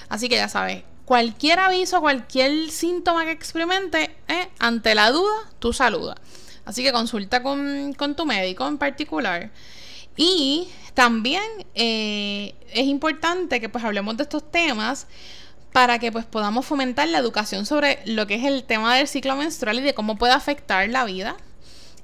Así 0.08 0.28
que 0.28 0.36
ya 0.36 0.48
sabes, 0.48 0.84
cualquier 1.04 1.58
aviso, 1.58 2.00
cualquier 2.00 2.70
síntoma 2.70 3.24
que 3.24 3.32
experimente, 3.32 4.16
eh, 4.28 4.48
ante 4.58 4.94
la 4.94 5.10
duda, 5.10 5.34
tú 5.58 5.72
saluda. 5.72 6.16
Así 6.64 6.82
que 6.82 6.92
consulta 6.92 7.42
con, 7.42 7.94
tu 8.16 8.26
médico 8.26 8.66
en 8.66 8.78
particular. 8.78 9.50
Y 10.16 10.68
también 10.94 11.42
eh, 11.74 12.54
es 12.72 12.86
importante 12.86 13.60
que 13.60 13.68
pues 13.68 13.84
hablemos 13.84 14.16
de 14.16 14.24
estos 14.24 14.50
temas 14.50 15.06
para 15.72 15.98
que 15.98 16.10
pues 16.10 16.24
podamos 16.24 16.64
fomentar 16.64 17.08
la 17.08 17.18
educación 17.18 17.66
sobre 17.66 18.00
lo 18.06 18.26
que 18.26 18.36
es 18.36 18.44
el 18.44 18.64
tema 18.64 18.96
del 18.96 19.06
ciclo 19.06 19.36
menstrual 19.36 19.78
y 19.78 19.82
de 19.82 19.94
cómo 19.94 20.16
puede 20.16 20.32
afectar 20.32 20.88
la 20.88 21.04
vida 21.04 21.36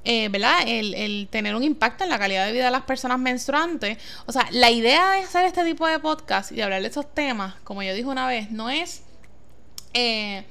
eh, 0.05 0.29
¿verdad? 0.29 0.59
El, 0.67 1.29
tener 1.31 1.55
un 1.55 1.63
impacto 1.63 2.03
en 2.05 2.11
la 2.11 2.19
calidad 2.19 2.47
de 2.47 2.53
vida 2.53 2.65
de 2.65 2.71
las 2.71 2.83
personas 2.83 3.19
menstruantes. 3.19 3.99
O 4.27 4.33
sea, 4.33 4.49
la 4.51 4.71
idea 4.71 5.13
de 5.13 5.23
hacer 5.23 5.45
este 5.45 5.65
tipo 5.65 5.87
de 5.87 5.99
podcast 5.99 6.51
y 6.53 6.57
de 6.57 6.65
hablar 6.65 6.83
de 6.83 6.89
estos 6.89 7.13
temas, 7.15 7.55
como 7.65 7.83
yo 7.83 7.95
dije 7.95 8.09
una 8.09 8.27
vez, 8.27 8.51
no 8.51 8.69
es 8.69 9.03
eh, 9.95 10.45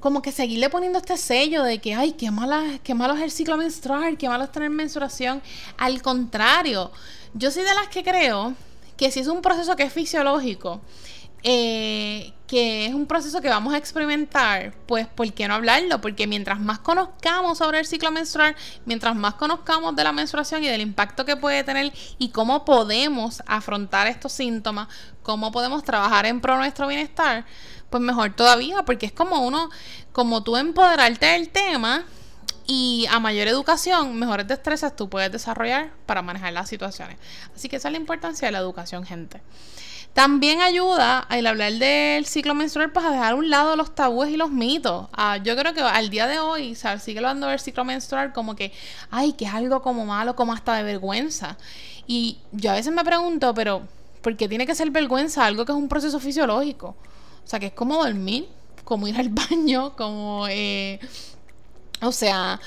como 0.00 0.20
que 0.20 0.32
seguirle 0.32 0.68
poniendo 0.68 0.98
este 0.98 1.16
sello 1.16 1.62
de 1.62 1.78
que, 1.78 1.94
ay, 1.94 2.12
qué, 2.12 2.30
mala, 2.30 2.78
qué 2.82 2.92
malo 2.92 3.14
es 3.14 3.22
el 3.22 3.30
ciclo 3.30 3.56
menstrual, 3.56 4.18
qué 4.18 4.28
malo 4.28 4.44
es 4.44 4.52
tener 4.52 4.68
menstruación. 4.68 5.40
Al 5.78 6.02
contrario, 6.02 6.92
yo 7.32 7.50
soy 7.50 7.62
de 7.62 7.74
las 7.74 7.88
que 7.88 8.02
creo 8.02 8.52
que 8.98 9.10
si 9.10 9.20
es 9.20 9.28
un 9.28 9.40
proceso 9.40 9.76
que 9.76 9.84
es 9.84 9.92
fisiológico, 9.92 10.82
eh, 11.46 12.32
que 12.46 12.86
es 12.86 12.94
un 12.94 13.06
proceso 13.06 13.42
que 13.42 13.50
vamos 13.50 13.74
a 13.74 13.76
experimentar, 13.76 14.72
pues 14.86 15.06
¿por 15.06 15.30
qué 15.34 15.46
no 15.46 15.54
hablarlo? 15.54 16.00
Porque 16.00 16.26
mientras 16.26 16.58
más 16.58 16.78
conozcamos 16.78 17.58
sobre 17.58 17.80
el 17.80 17.86
ciclo 17.86 18.10
menstrual, 18.10 18.56
mientras 18.86 19.14
más 19.14 19.34
conozcamos 19.34 19.94
de 19.94 20.04
la 20.04 20.12
menstruación 20.12 20.64
y 20.64 20.68
del 20.68 20.80
impacto 20.80 21.26
que 21.26 21.36
puede 21.36 21.62
tener 21.62 21.92
y 22.18 22.30
cómo 22.30 22.64
podemos 22.64 23.42
afrontar 23.46 24.06
estos 24.06 24.32
síntomas, 24.32 24.88
cómo 25.22 25.52
podemos 25.52 25.84
trabajar 25.84 26.24
en 26.24 26.40
pro 26.40 26.56
nuestro 26.56 26.86
bienestar, 26.86 27.44
pues 27.90 28.02
mejor 28.02 28.34
todavía, 28.34 28.82
porque 28.84 29.04
es 29.04 29.12
como 29.12 29.46
uno, 29.46 29.68
como 30.12 30.42
tú 30.42 30.56
empoderarte 30.56 31.26
del 31.26 31.50
tema 31.50 32.04
y 32.66 33.06
a 33.10 33.20
mayor 33.20 33.48
educación, 33.48 34.16
mejores 34.16 34.48
destrezas 34.48 34.96
tú 34.96 35.10
puedes 35.10 35.30
desarrollar 35.30 35.92
para 36.06 36.22
manejar 36.22 36.54
las 36.54 36.70
situaciones. 36.70 37.18
Así 37.54 37.68
que 37.68 37.76
esa 37.76 37.88
es 37.88 37.92
la 37.92 37.98
importancia 37.98 38.48
de 38.48 38.52
la 38.52 38.58
educación, 38.58 39.04
gente. 39.04 39.42
También 40.14 40.60
ayuda 40.60 41.18
al 41.18 41.44
hablar 41.44 41.72
del 41.72 42.24
ciclo 42.24 42.54
menstrual 42.54 42.92
pues 42.92 43.04
a 43.04 43.10
dejar 43.10 43.32
a 43.32 43.34
un 43.34 43.50
lado 43.50 43.74
los 43.74 43.96
tabúes 43.96 44.30
y 44.30 44.36
los 44.36 44.48
mitos. 44.48 45.08
Ah, 45.12 45.38
yo 45.38 45.56
creo 45.56 45.74
que 45.74 45.80
al 45.80 46.08
día 46.08 46.28
de 46.28 46.38
hoy 46.38 46.76
¿sabes? 46.76 47.02
sigue 47.02 47.18
hablando 47.18 47.48
del 47.48 47.58
ciclo 47.58 47.84
menstrual 47.84 48.32
como 48.32 48.54
que, 48.54 48.72
ay, 49.10 49.32
que 49.32 49.44
es 49.44 49.52
algo 49.52 49.82
como 49.82 50.06
malo, 50.06 50.36
como 50.36 50.52
hasta 50.52 50.74
de 50.74 50.84
vergüenza. 50.84 51.58
Y 52.06 52.38
yo 52.52 52.70
a 52.70 52.74
veces 52.74 52.92
me 52.92 53.04
pregunto, 53.04 53.52
pero 53.54 53.82
¿por 54.22 54.36
qué 54.36 54.48
tiene 54.48 54.66
que 54.66 54.76
ser 54.76 54.92
vergüenza 54.92 55.44
algo 55.44 55.64
que 55.64 55.72
es 55.72 55.78
un 55.78 55.88
proceso 55.88 56.20
fisiológico? 56.20 56.94
O 57.44 57.48
sea, 57.48 57.58
que 57.58 57.66
es 57.66 57.72
como 57.72 57.96
dormir, 57.96 58.46
como 58.84 59.08
ir 59.08 59.16
al 59.16 59.28
baño, 59.50 59.96
como... 59.96 60.46
Eh, 60.48 61.00
o 62.08 62.12
sea, 62.12 62.60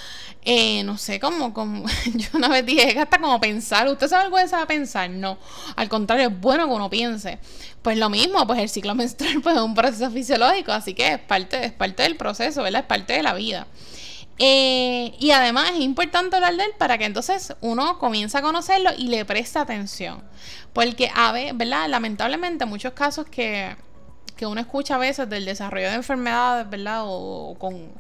eh, 0.44 0.84
no 0.84 0.98
sé, 0.98 1.20
como, 1.20 1.54
como 1.54 1.86
yo 2.16 2.30
una 2.34 2.48
vez 2.48 2.66
dije, 2.66 2.98
hasta 3.00 3.20
como 3.20 3.40
pensar, 3.40 3.88
¿usted 3.88 4.08
sabe 4.08 4.26
algo 4.26 4.38
de 4.38 4.48
sabe 4.48 4.66
pensar? 4.66 5.10
No, 5.10 5.38
al 5.76 5.90
contrario, 5.90 6.30
es 6.30 6.40
bueno 6.40 6.68
que 6.68 6.74
uno 6.74 6.90
piense. 6.90 7.40
Pues 7.82 7.98
lo 7.98 8.10
mismo, 8.10 8.46
pues 8.48 8.60
el 8.60 8.70
ciclo 8.70 8.96
menstrual 8.96 9.42
pues, 9.42 9.56
es 9.56 9.62
un 9.62 9.76
proceso 9.76 10.10
fisiológico, 10.12 10.72
así 10.72 10.94
que 10.94 11.14
es 11.14 11.20
parte, 11.20 11.66
es 11.66 11.74
parte 11.74 12.04
del 12.04 12.16
proceso, 12.18 12.64
¿verdad? 12.64 12.82
Es 12.82 12.88
parte 12.88 13.14
de 13.14 13.24
la 13.24 13.34
vida. 13.34 13.68
Eh, 14.40 15.16
y 15.20 15.32
además 15.32 15.72
es 15.74 15.80
importante 15.80 16.36
hablar 16.36 16.56
de 16.56 16.64
él 16.66 16.72
para 16.78 16.98
que 16.98 17.06
entonces 17.06 17.56
uno 17.62 17.98
comience 17.98 18.38
a 18.38 18.42
conocerlo 18.42 18.92
y 18.98 19.08
le 19.08 19.26
preste 19.26 19.60
atención. 19.60 20.24
Porque 20.74 21.10
a 21.14 21.32
ver, 21.32 21.56
¿verdad? 21.56 21.90
Lamentablemente 21.90 22.66
muchos 22.66 22.94
casos 22.94 23.26
que, 23.26 23.76
que 24.36 24.46
uno 24.46 24.62
escucha 24.62 24.96
a 24.96 25.00
veces 25.00 25.28
del 25.30 25.46
desarrollo 25.46 25.90
de 25.90 25.96
enfermedades, 25.96 26.70
¿verdad? 26.70 27.02
O, 27.06 27.56
con 27.60 27.92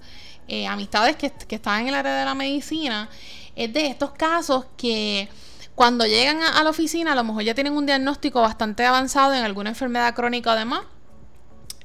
eh, 0.48 0.68
amistades 0.68 1.16
que, 1.16 1.32
que 1.32 1.56
están 1.56 1.82
en 1.82 1.88
el 1.90 1.96
área 1.96 2.20
de 2.20 2.26
la 2.26 2.36
medicina, 2.36 3.10
es 3.56 3.74
de 3.74 3.88
estos 3.88 4.12
casos 4.12 4.66
que 4.78 5.30
cuando 5.78 6.08
llegan 6.08 6.42
a, 6.42 6.64
la 6.64 6.72
oficina 6.72 7.12
a 7.12 7.16
lo 7.16 7.24
mejor 7.24 7.44
ya 7.44 7.54
tienen 7.54 7.78
un 7.78 7.86
diagnóstico 7.86 8.42
bastante 8.42 8.84
avanzado 8.84 9.36
en 9.36 9.44
alguna 9.44 9.70
enfermedad 9.70 10.16
crónica 10.16 10.54
además. 10.54 10.82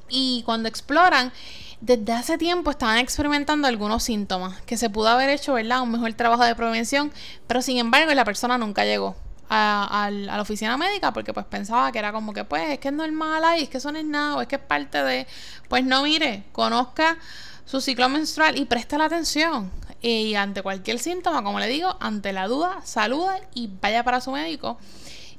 Y 0.09 0.41
cuando 0.45 0.67
exploran, 0.67 1.31
desde 1.79 2.11
hace 2.11 2.39
tiempo 2.39 2.71
estaban 2.71 2.97
experimentando 2.97 3.67
algunos 3.67 4.01
síntomas 4.01 4.59
que 4.63 4.77
se 4.77 4.89
pudo 4.89 5.09
haber 5.09 5.29
hecho, 5.29 5.53
¿verdad? 5.53 5.81
Un 5.81 5.91
mejor 5.91 6.11
trabajo 6.13 6.43
de 6.43 6.55
prevención, 6.55 7.11
pero 7.45 7.61
sin 7.61 7.77
embargo 7.77 8.11
la 8.15 8.25
persona 8.25 8.57
nunca 8.57 8.83
llegó 8.83 9.15
a, 9.47 10.09
la 10.11 10.41
oficina 10.41 10.75
médica 10.75 11.13
porque 11.13 11.31
pues 11.31 11.45
pensaba 11.45 11.91
que 11.91 11.99
era 11.99 12.11
como 12.11 12.33
que 12.33 12.43
pues 12.45 12.71
es 12.71 12.79
que 12.79 12.87
es 12.87 12.93
normal 12.95 13.43
ahí, 13.43 13.63
es 13.63 13.69
que 13.69 13.77
eso 13.77 13.91
no 13.91 13.99
es 13.99 14.05
nada, 14.05 14.37
o 14.37 14.41
es 14.41 14.47
que 14.47 14.55
es 14.55 14.61
parte 14.61 15.03
de... 15.03 15.27
Pues 15.69 15.83
no, 15.85 16.01
mire, 16.01 16.45
conozca 16.51 17.19
su 17.65 17.81
ciclo 17.81 18.09
menstrual 18.09 18.57
y 18.57 18.65
preste 18.65 18.97
la 18.97 19.05
atención. 19.05 19.71
Y 20.01 20.35
ante 20.35 20.61
cualquier 20.61 20.99
síntoma, 20.99 21.43
como 21.43 21.59
le 21.59 21.67
digo, 21.67 21.95
ante 22.01 22.33
la 22.33 22.47
duda, 22.47 22.81
saluda 22.83 23.39
y 23.53 23.69
vaya 23.81 24.03
para 24.03 24.19
su 24.19 24.31
médico. 24.31 24.77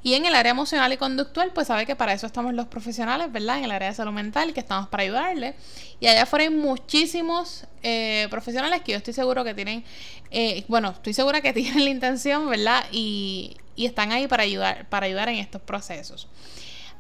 Y 0.03 0.15
en 0.15 0.27
el 0.27 0.35
área 0.35 0.51
emocional 0.53 0.93
y 0.93 0.99
conductual, 0.99 1.51
pues 1.55 1.67
sabe 1.67 1.87
que 1.87 1.97
para 1.97 2.13
eso 2.13 2.27
estamos 2.27 2.53
los 2.53 2.67
profesionales, 2.67 3.33
¿verdad? 3.33 3.59
En 3.59 3.65
el 3.65 3.71
área 3.71 3.89
de 3.89 3.95
salud 3.95 4.13
mental, 4.13 4.53
que 4.53 4.61
estamos 4.61 4.89
para 4.89 5.03
ayudarle. 5.03 5.55
Y 5.99 6.07
allá 6.07 6.25
afuera 6.25 6.45
hay 6.45 6.51
muchísimos 6.51 7.67
eh, 7.83 8.27
profesionales 8.31 8.83
que 8.83 8.93
yo 8.93 8.99
estoy 8.99 9.15
seguro 9.15 9.45
que 9.45 9.55
tienen, 9.55 9.83
eh, 10.31 10.63
bueno, 10.69 10.91
estoy 10.91 11.15
segura 11.15 11.41
que 11.41 11.53
tienen 11.55 11.85
la 11.85 11.91
intención, 11.91 12.51
¿verdad? 12.51 12.85
Y, 12.93 13.57
y 13.77 13.87
están 13.87 14.13
ahí 14.13 14.27
para 14.29 14.43
ayudar, 14.43 14.87
para 14.91 15.07
ayudar 15.07 15.31
en 15.31 15.37
estos 15.37 15.63
procesos. 15.63 16.29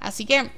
Así 0.00 0.24
que, 0.24 0.50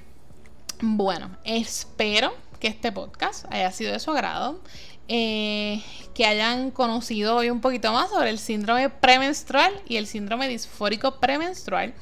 bueno, 0.81 1.37
espero 1.43 2.33
que 2.57 2.69
este 2.69 2.93
podcast 2.93 3.45
haya 3.51 3.71
sido 3.73 3.93
de 3.93 4.01
su 4.01 4.11
agrado. 4.11 4.61
Eh, 5.09 5.85
que 6.15 6.27
hayan 6.27 6.73
conocido 6.73 7.37
hoy 7.37 7.49
un 7.51 7.61
poquito 7.61 7.93
más 7.93 8.11
sobre 8.11 8.31
el 8.31 8.41
síndrome 8.41 8.91
premenstrual 8.91 9.73
y 9.87 9.99
el 9.99 10.09
síndrome 10.09 10.49
disfórico 10.49 11.21
premenstrual. 11.21 11.95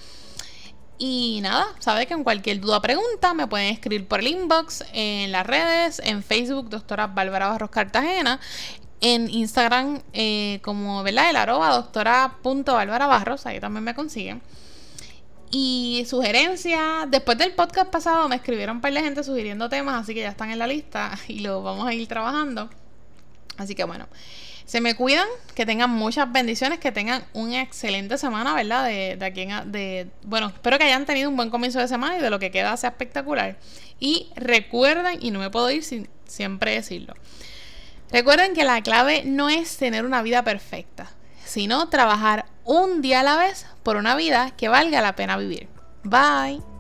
Y 0.97 1.41
nada, 1.43 1.67
sabe 1.81 2.07
que 2.07 2.15
en 2.15 2.25
cualquier 2.25 2.61
duda 2.61 2.79
o 2.79 2.83
pregunta 2.83 3.35
me 3.35 3.47
pueden 3.47 3.73
escribir 3.73 4.07
por 4.07 4.21
el 4.21 4.29
inbox, 4.29 4.85
en 4.93 5.33
las 5.33 5.47
redes, 5.47 6.01
en 6.05 6.23
Facebook, 6.23 6.71
doctora 6.71 7.09
Bárbara 7.09 7.49
Barros 7.49 7.71
Cartagena, 7.71 8.41
en 9.01 9.29
Instagram 9.29 10.01
eh, 10.13 10.61
como, 10.63 11.03
¿verdad? 11.03 11.31
El 11.31 11.37
arroba 11.37 11.71
doctora.bárbara 11.71 13.07
Barros, 13.07 13.45
ahí 13.45 13.61
también 13.61 13.85
me 13.85 13.95
consiguen. 13.95 14.41
Y 15.57 16.05
sugerencias, 16.09 17.09
después 17.09 17.39
del 17.39 17.53
podcast 17.53 17.89
pasado 17.89 18.29
me 18.29 18.35
escribieron 18.35 18.79
un 18.79 18.83
par 18.83 18.93
de 18.93 19.01
gente 19.01 19.23
sugiriendo 19.23 19.69
temas, 19.69 20.03
así 20.03 20.13
que 20.13 20.19
ya 20.19 20.31
están 20.31 20.51
en 20.51 20.59
la 20.59 20.67
lista 20.67 21.17
y 21.29 21.39
lo 21.39 21.63
vamos 21.63 21.87
a 21.87 21.95
ir 21.95 22.09
trabajando. 22.09 22.69
Así 23.57 23.77
que 23.77 23.85
bueno, 23.85 24.09
se 24.65 24.81
me 24.81 24.97
cuidan, 24.97 25.29
que 25.55 25.65
tengan 25.65 25.91
muchas 25.91 26.33
bendiciones, 26.33 26.81
que 26.81 26.91
tengan 26.91 27.25
una 27.35 27.63
excelente 27.63 28.19
semana, 28.19 28.53
¿verdad? 28.53 28.85
De, 28.87 29.15
de 29.17 29.25
aquí 29.25 29.43
en, 29.43 29.71
de, 29.71 30.09
bueno, 30.25 30.49
espero 30.49 30.77
que 30.77 30.87
hayan 30.87 31.07
tenido 31.07 31.31
un 31.31 31.37
buen 31.37 31.51
comienzo 31.51 31.79
de 31.79 31.87
semana 31.87 32.19
y 32.19 32.21
de 32.21 32.31
lo 32.31 32.41
que 32.41 32.51
queda 32.51 32.77
sea 32.77 32.91
espectacular. 32.91 33.57
Y 34.01 34.31
recuerden, 34.35 35.19
y 35.21 35.31
no 35.31 35.39
me 35.39 35.51
puedo 35.51 35.71
ir 35.71 35.85
sin 35.85 36.09
siempre 36.27 36.73
decirlo, 36.73 37.15
recuerden 38.11 38.55
que 38.55 38.65
la 38.65 38.83
clave 38.83 39.23
no 39.25 39.51
es 39.51 39.77
tener 39.77 40.05
una 40.05 40.21
vida 40.21 40.43
perfecta, 40.43 41.13
sino 41.55 41.89
trabajar 41.89 42.47
un 42.65 43.01
día 43.01 43.21
a 43.21 43.23
la 43.23 43.37
vez 43.37 43.65
por 43.85 43.95
una 43.95 44.17
vida 44.17 44.51
que 44.57 44.69
valga 44.69 45.01
la 45.01 45.15
pena 45.15 45.37
vivir. 45.37 45.69
Bye. 46.03 46.74